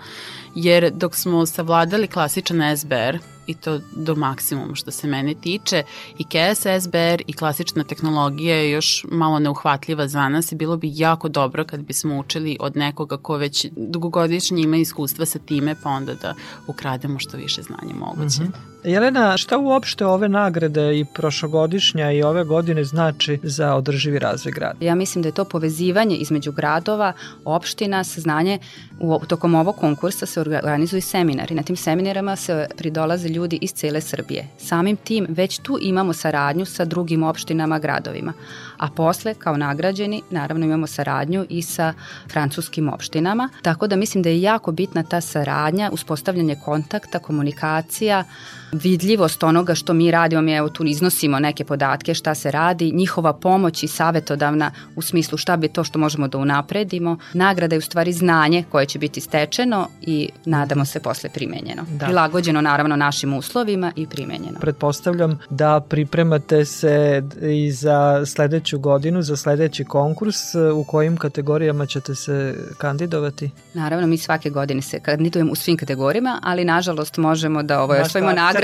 [0.54, 3.18] jer dok smo savladali klasičan SBR,
[3.50, 5.82] i to do maksimuma što se mene tiče.
[6.18, 10.92] I KS, SBR i klasična tehnologija je još malo neuhvatljiva za nas i bilo bi
[10.94, 15.90] jako dobro kad bismo učili od nekoga ko već dugogodišnje ima iskustva sa time, pa
[15.90, 16.34] onda da
[16.66, 18.42] ukrademo što više znanja moguće.
[18.42, 18.69] Mm -hmm.
[18.84, 24.74] Jelena, šta uopšte ove nagrade i prošlogodišnja i ove godine znači za održivi razvoj grada?
[24.80, 27.12] Ja mislim da je to povezivanje između gradova,
[27.44, 28.58] opština, saznanje.
[29.00, 31.54] U, tokom ovog konkursa se organizuju seminari.
[31.54, 34.48] Na tim seminarama se pridolaze ljudi iz cele Srbije.
[34.58, 38.32] Samim tim već tu imamo saradnju sa drugim opštinama, gradovima.
[38.78, 41.94] A posle, kao nagrađeni, naravno imamo saradnju i sa
[42.32, 43.48] francuskim opštinama.
[43.62, 48.24] Tako da mislim da je jako bitna ta saradnja, uspostavljanje kontakta, komunikacija,
[48.72, 53.32] vidljivost onoga što mi radimo, mi evo tu iznosimo neke podatke šta se radi, njihova
[53.32, 57.18] pomoć i savetodavna u smislu šta bi to što možemo da unapredimo.
[57.34, 61.82] Nagrada je u stvari znanje koje će biti stečeno i nadamo se posle primenjeno.
[61.90, 62.04] Da.
[62.06, 64.60] Prilagođeno naravno našim uslovima i primenjeno.
[64.60, 72.14] Pretpostavljam da pripremate se i za sledeću godinu, za sledeći konkurs, u kojim kategorijama ćete
[72.14, 73.50] se kandidovati?
[73.74, 78.32] Naravno, mi svake godine se kandidujemo u svim kategorijama, ali nažalost možemo da ovo osvojimo
[78.32, 78.59] nagradu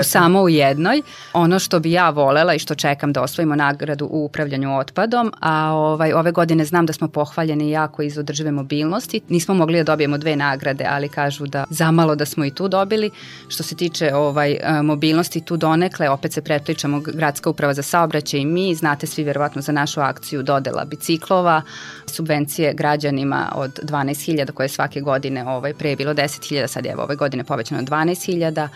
[0.00, 1.02] u samo u jednoj.
[1.32, 5.72] Ono što bi ja volela i što čekam da osvojimo nagradu u upravljanju otpadom, a
[5.72, 9.20] ovaj, ove godine znam da smo pohvaljeni jako iz održive mobilnosti.
[9.28, 13.10] Nismo mogli da dobijemo dve nagrade, ali kažu da zamalo da smo i tu dobili.
[13.48, 18.44] Što se tiče ovaj mobilnosti, tu donekle, opet se pretpličamo Gradska uprava za saobraćaj i
[18.44, 21.62] mi, znate svi verovatno za našu akciju dodela biciklova,
[22.06, 27.16] subvencije građanima od 12.000 koje svake godine ovaj, pre je bilo 10.000, sad je ove
[27.16, 28.68] godine povećano 12.000,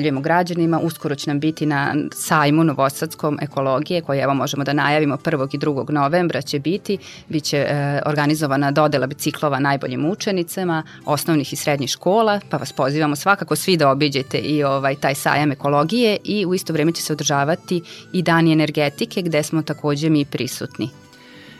[0.00, 5.16] dodeljujemo građanima, uskoro će nam biti na sajmu Novosadskom ekologije koje evo možemo da najavimo
[5.16, 5.48] 1.
[5.54, 5.90] i 2.
[5.90, 6.98] novembra će biti,
[7.28, 13.56] biće e, organizovana dodela biciklova najboljim učenicama osnovnih i srednjih škola, pa vas pozivamo svakako
[13.56, 17.82] svi da obiđete i ovaj taj sajam ekologije i u isto vreme će se održavati
[18.12, 20.88] i dani energetike gde smo takođe mi prisutni.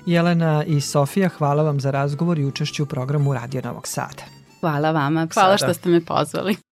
[0.06, 4.22] Jelena i Sofija, hvala vam za razgovor i učešću u programu Radio Novog Sada.
[4.60, 5.28] Hvala vama.
[5.34, 6.69] Hvala što ste me pozvali.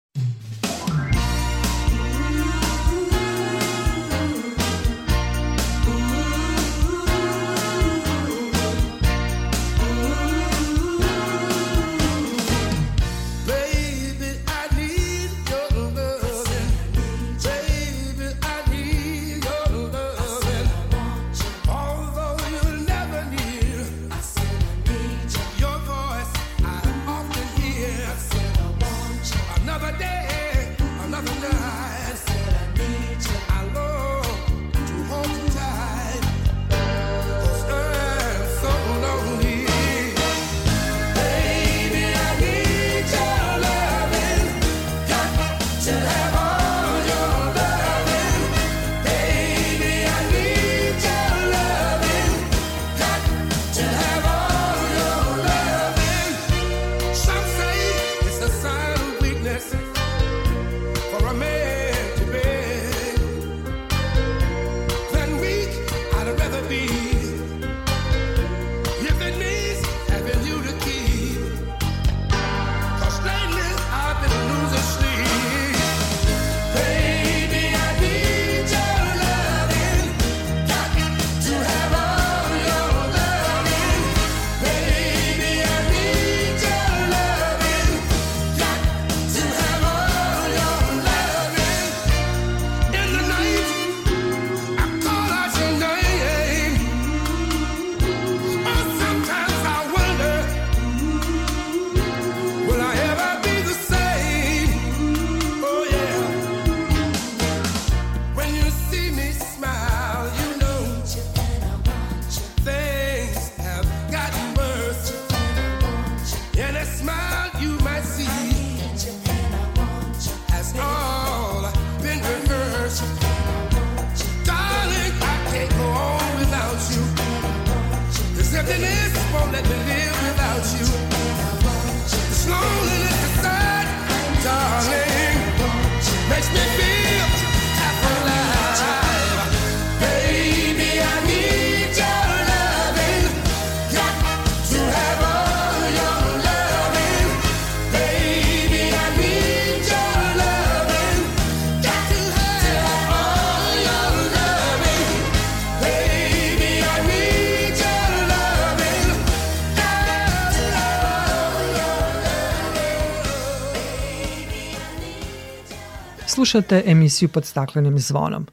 [166.56, 168.46] Slušate emisiju pod staklenim zvonom.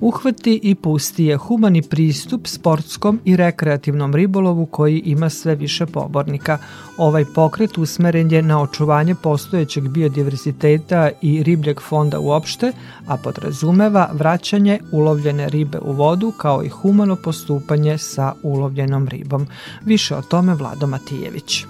[0.00, 6.58] Uhvati i pusti je humani pristup sportskom i rekreativnom ribolovu koji ima sve više pobornika.
[6.96, 12.72] Ovaj pokret usmeren je na očuvanje postojećeg biodiverziteta i ribljeg fonda uopšte,
[13.06, 19.46] a podrazumeva vraćanje ulovljene ribe u vodu kao i humano postupanje sa ulovljenom ribom.
[19.84, 21.64] Više o tome Vlado Matijević.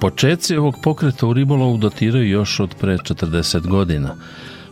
[0.00, 4.14] Počeci ovog pokreta u ribolovu datiraju još od pre 40 godina.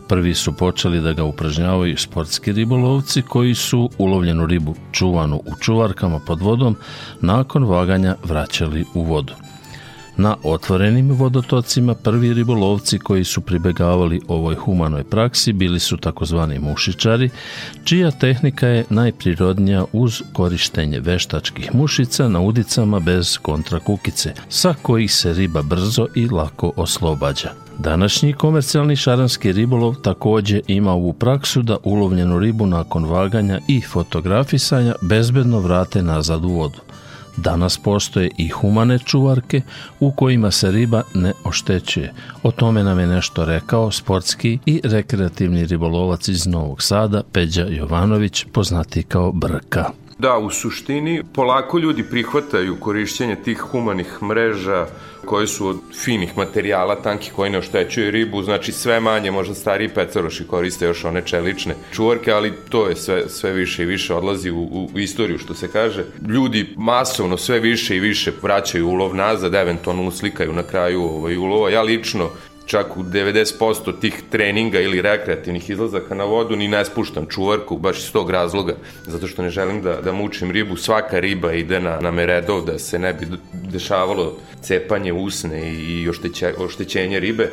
[0.07, 6.19] Prvi su počeli da ga upražnjavaju sportski ribolovci koji su ulovljenu ribu čuvanu u čuvarkama
[6.19, 6.75] pod vodom
[7.21, 9.33] nakon vaganja vraćali u vodu.
[10.17, 17.29] Na otvorenim vodotocima prvi ribolovci koji su pribegavali ovoj humanoj praksi bili su takozvani mušičari,
[17.83, 25.33] čija tehnika je najprirodnija uz korištenje veštačkih mušica na udicama bez kontrakukice, sa kojih se
[25.33, 27.65] riba brzo i lako oslobađa.
[27.79, 34.95] Današnji komercijalni šaranski ribolov takođe ima ovu praksu da ulovljenu ribu nakon vaganja i fotografisanja
[35.01, 36.84] bezbedno vrate nazad u vodu.
[37.37, 39.61] Danas postoje i humane čuvarke
[39.99, 42.13] u kojima se riba ne oštećuje.
[42.43, 48.45] O tome nam je nešto rekao sportski i rekreativni ribolovac iz Novog Sada, Peđa Jovanović,
[48.53, 50.04] poznati kao Brka.
[50.17, 54.87] Da, u suštini polako ljudi prihvataju korišćenje tih humanih mreža
[55.25, 59.89] koje su od finih materijala, tanki koji ne oštećuju ribu, znači sve manje, možda stariji
[59.89, 64.51] pecaroši koriste još one čelične čuvarke, ali to je sve, sve više i više odlazi
[64.51, 66.05] u, u istoriju, što se kaže.
[66.27, 71.69] Ljudi masovno sve više i više vraćaju ulov nazad, eventualno uslikaju na kraju ovaj, ulova.
[71.69, 72.29] Ja lično
[72.65, 77.97] čak u 90% tih treninga ili rekreativnih izlazaka na vodu ni ne spuštam čuvarku, baš
[77.97, 80.77] iz tog razloga, zato što ne želim da, da mučim ribu.
[80.77, 86.53] Svaka riba ide na, na meredov da se ne bi dešavalo cepanje usne i ošteće,
[86.57, 87.51] oštećenje ribe.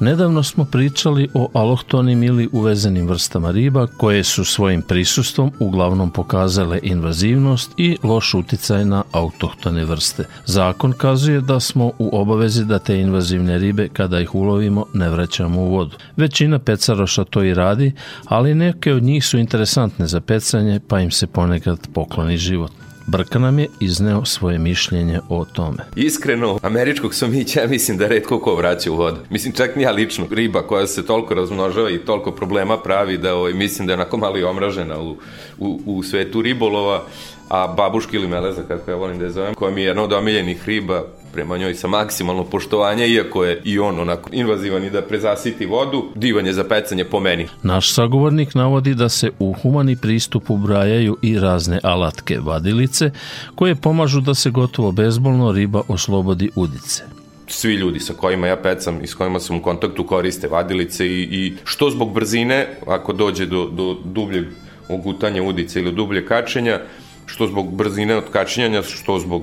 [0.00, 6.80] Nedavno smo pričali o alohtonim ili uvezenim vrstama riba koje su svojim prisustvom uglavnom pokazale
[6.82, 10.24] invazivnost i loš uticaj na autohtone vrste.
[10.46, 15.60] Zakon kazuje da smo u obavezi da te invazivne ribe kada ih ulovimo ne vraćamo
[15.60, 15.96] u vodu.
[16.16, 17.92] Većina pecaroša to i radi,
[18.24, 22.72] ali neke od njih su interesantne za pecanje pa im se ponekad pokloni život.
[23.10, 25.78] Brka nam je izneo svoje mišljenje o tome.
[25.96, 29.16] Iskreno, američkog somića mislim da redko ko vraća u vodu.
[29.30, 30.26] Mislim, čak ni ja lično.
[30.30, 34.16] Riba koja se toliko razmnožava i toliko problema pravi da ovaj, mislim da je onako
[34.16, 35.16] malo i omražena u,
[35.58, 37.04] u, u svetu ribolova,
[37.48, 40.12] a babuški ili meleza, kako ja volim da je zovem, koja mi je jedna od
[40.12, 41.04] omiljenih riba,
[41.38, 46.04] prema njoj sa maksimalno poštovanja, iako je i on onako invazivan i da prezasiti vodu,
[46.14, 47.46] divan je za pecanje po meni.
[47.62, 53.10] Naš sagovornik navodi da se u humani pristup ubrajaju i razne alatke vadilice
[53.54, 57.04] koje pomažu da se gotovo bezbolno riba oslobodi udice
[57.46, 61.22] svi ljudi sa kojima ja pecam i s kojima sam u kontaktu koriste vadilice i,
[61.22, 64.44] i što zbog brzine, ako dođe do, do dubljeg
[64.88, 66.80] ogutanja udice ili dublje kačenja,
[67.26, 69.42] što zbog brzine od kačenjanja, što zbog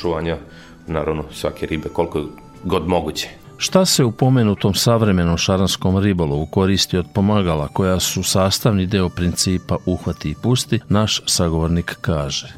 [0.00, 0.36] čuvanja
[0.92, 2.24] naravno svake ribe koliko
[2.64, 3.28] god moguće.
[3.56, 9.76] Šta se u pomenutom savremenom šaranskom ribolovu koristi od pomagala koja su sastavni deo principa
[9.86, 12.54] uhvati i pusti, naš sagovornik kaže.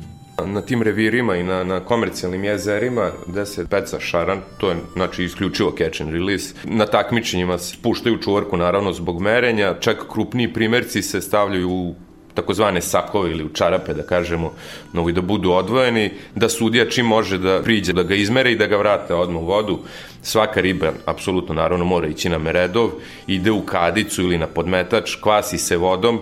[0.47, 5.25] Na tim revirima i na, na komercijalnim jezerima gde se peca šaran, to je znači
[5.25, 11.03] isključivo catch and release, na takmičenjima se puštaju čuvarku naravno zbog merenja, čak krupniji primerci
[11.03, 11.95] se stavljaju u
[12.35, 14.53] takozvane sakove ili u čarape, da kažemo,
[14.93, 18.67] novi da budu odvojeni, da sudija čim može da priđe, da ga izmere i da
[18.67, 19.79] ga vrate odmah u vodu.
[20.23, 22.91] Svaka riba, apsolutno, naravno, mora ići na meredov,
[23.27, 26.21] ide u kadicu ili na podmetač, kvasi se vodom,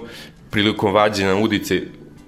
[0.51, 1.83] prilikom vađenja udice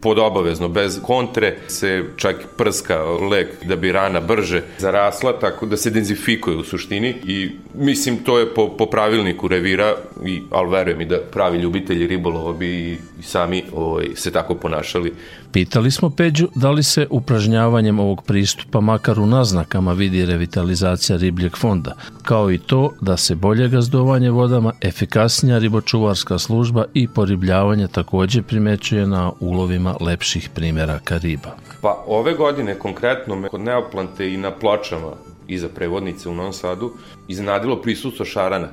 [0.05, 5.77] pod obavezno, bez kontre, se čak prska lek da bi rana brže zarasla, tako da
[5.77, 9.95] se denzifikuje u suštini i mislim to je po, po pravilniku revira,
[10.25, 15.13] i, ali verujem i da pravi ljubitelji ribolova bi i, sami ovaj, se tako ponašali.
[15.53, 21.57] Pitali smo Peđu da li se upražnjavanjem ovog pristupa makar u naznakama vidi revitalizacija ribljeg
[21.57, 21.93] fonda,
[22.23, 29.07] kao i to da se bolje gazdovanje vodama, efikasnija ribočuvarska služba i poribljavanje takođe primećuje
[29.07, 31.57] na ulovima lepših primjeraka riba.
[31.83, 35.13] Pa ove godine konkretno me kod Neoplante i na pločama
[35.49, 36.93] iza prevodnice u Novom Sadu
[37.29, 38.69] iznenadilo prisustvo šarana.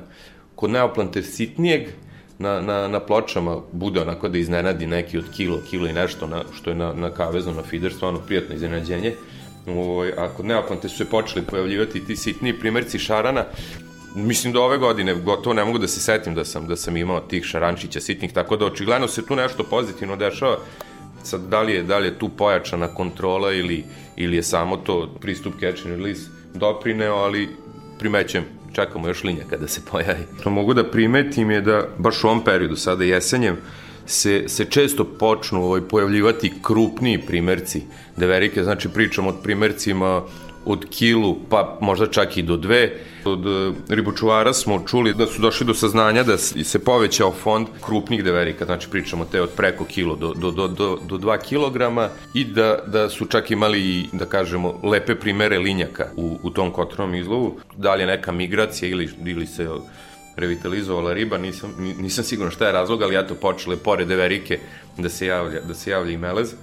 [0.54, 1.88] kod neoplante sitnijeg,
[2.38, 6.42] na, na, na pločama bude onako da iznenadi neki od kilo, kilo i nešto, na,
[6.54, 9.14] što je na, na kavezu, na feeder, stvarno prijatno iznenađenje.
[9.66, 13.44] Ovaj, a kod neoplante su se počeli pojavljivati ti sitniji primjerci šarana,
[14.14, 17.20] Mislim da ove godine gotovo ne mogu da se setim da sam da sam imao
[17.20, 20.58] tih šarančića sitnih, tako da očigledno se tu nešto pozitivno dešava.
[21.22, 23.84] Sad, da li je, da li je tu pojačana kontrola ili,
[24.16, 26.20] ili je samo to pristup catch and release
[26.54, 27.48] doprineo, ali
[27.98, 30.24] primećujem čekamo još linja kada se pojavi.
[30.40, 33.56] Što mogu da primetim je da baš u ovom periodu, sada jesenjem,
[34.06, 37.82] se, se često počnu ovaj, pojavljivati krupniji primerci
[38.16, 40.22] deverike, znači pričam od primercima
[40.64, 42.92] od kilu, pa možda čak i do dve.
[43.24, 48.24] Od e, ribočuvara smo čuli da su došli do saznanja da se povećao fond krupnih
[48.24, 52.44] deverika, znači pričamo te od preko kilo do, do, do, do, do 2 kilograma i
[52.44, 57.56] da, da su čak imali, da kažemo, lepe primere linjaka u, u tom kotronom izlovu.
[57.76, 59.68] Da li je neka migracija ili, ili se
[60.36, 64.58] revitalizovala riba, nisam, nisam siguran šta je razlog, ali eto počele pored deverike
[64.98, 66.54] da se javlja, da se javlja i melez.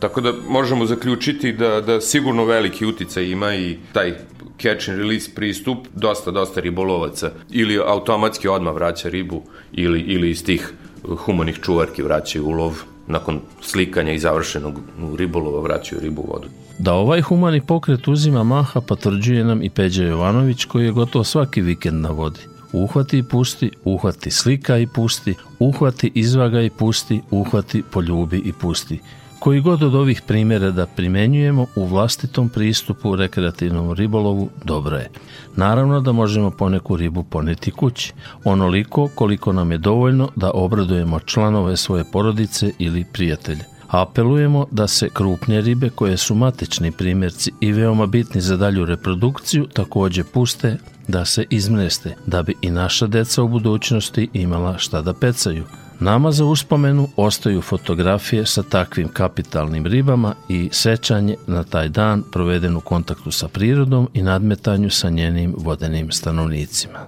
[0.00, 4.14] Tako da možemo zaključiti da, da sigurno veliki uticaj ima i taj
[4.62, 9.42] catch and release pristup, dosta, dosta ribolovaca ili automatski odmah vraća ribu
[9.72, 10.72] ili, ili iz tih
[11.16, 14.80] humanih čuvarki vraćaju u lov nakon slikanja i završenog
[15.18, 16.48] ribolova vraćaju ribu u vodu.
[16.78, 21.60] Da ovaj humani pokret uzima maha potvrđuje nam i Peđa Jovanović koji je gotovo svaki
[21.60, 22.40] vikend na vodi.
[22.72, 28.98] Uhvati i pusti, uhvati slika i pusti, uhvati izvaga i pusti, uhvati poljubi i pusti.
[29.40, 35.10] Koji god od ovih primjera da primenjujemo u vlastitom pristupu rekreativnom ribolovu, dobro je.
[35.56, 38.12] Naravno da možemo poneku ribu poneti kući,
[38.44, 43.64] onoliko koliko nam je dovoljno da obradujemo članove svoje porodice ili prijatelje.
[43.88, 49.66] Apelujemo da se krupnje ribe koje su matični primjerci i veoma bitni za dalju reprodukciju
[49.66, 50.76] takođe puste
[51.08, 55.64] da se izmreste, da bi i naša deca u budućnosti imala šta da pecaju.
[56.00, 62.76] Nama za uspomenu ostaju fotografije sa takvim kapitalnim ribama i sećanje na taj dan proveden
[62.76, 66.98] u kontaktu sa prirodom i nadmetanju sa njenim vodenim stanovnicima.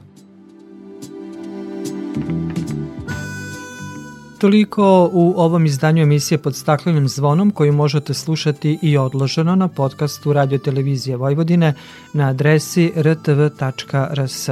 [4.38, 10.32] Toliko u ovom izdanju emisije pod staklenim zvonom koju možete slušati i odloženo na podcastu
[10.32, 11.74] Radio Televizije Vojvodine
[12.12, 14.48] na adresi rtv.rs.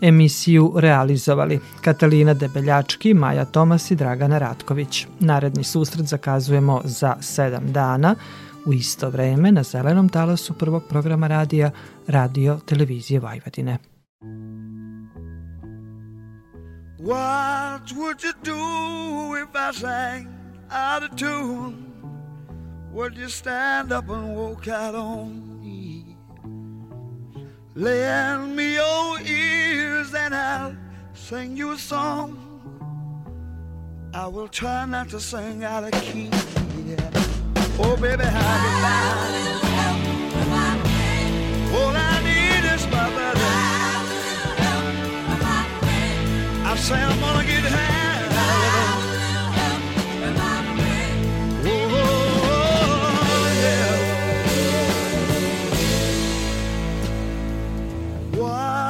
[0.00, 5.06] Emisiju realizovali Katalina Debeljački, Maja Tomas i Dragana Ratković.
[5.20, 8.14] Naredni susret zakazujemo za sedam dana
[8.66, 11.70] u isto vreme na zelenom talasu prvog programa radija
[12.06, 13.78] Radio Televizije Vojvodine.
[16.98, 20.26] What would you do if I sang
[20.70, 21.76] out of tune?
[22.92, 25.75] Would you stand up and walk out on me?
[27.78, 30.74] Lend me your ears and I'll
[31.12, 32.38] sing you a song.
[34.14, 36.30] I will try not to sing out of key.
[36.86, 37.10] Yeah.
[37.78, 39.36] Oh, baby, how you like?
[41.76, 43.52] All I need is my brother.
[46.64, 47.95] I say I'm gonna get high.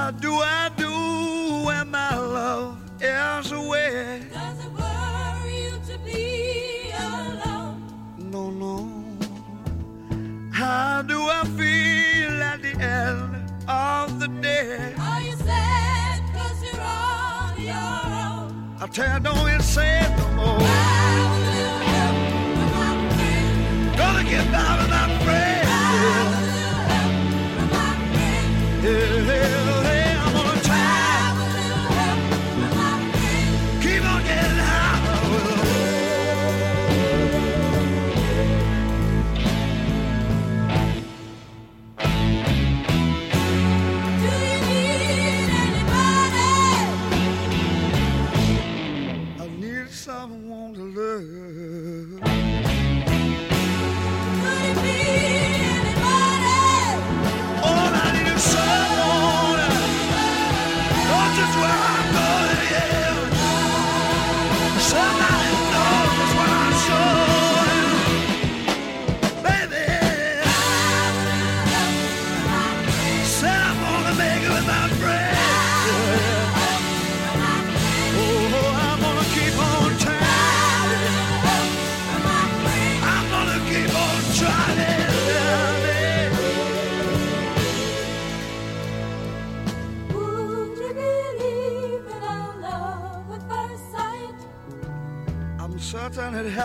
[0.06, 4.22] What do I do when my love is away?
[4.32, 7.82] Does it worry you to be alone?
[8.16, 8.88] No, no.
[10.52, 14.94] How do I feel at the end of the day?
[14.96, 18.76] Are you sad cause you're on your own?
[18.80, 20.58] I tell you, don't get sad no more.
[23.96, 24.85] Gonna get by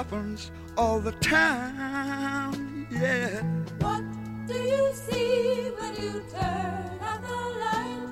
[0.02, 2.88] happens all the time.
[2.90, 3.44] Yeah.
[3.86, 4.04] What
[4.48, 8.08] do you see when you turn out the light?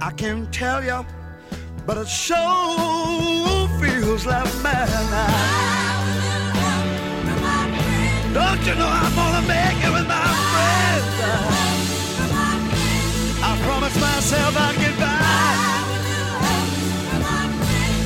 [0.00, 1.06] I can't tell you,
[1.86, 2.42] but it so
[3.80, 5.32] feels like madness.
[8.38, 11.14] Don't you know I'm gonna make it with my friends?
[13.48, 15.12] I promised myself I'd get by.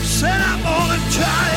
[0.05, 1.56] Said I'm gonna try.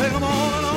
[0.00, 0.69] Take them all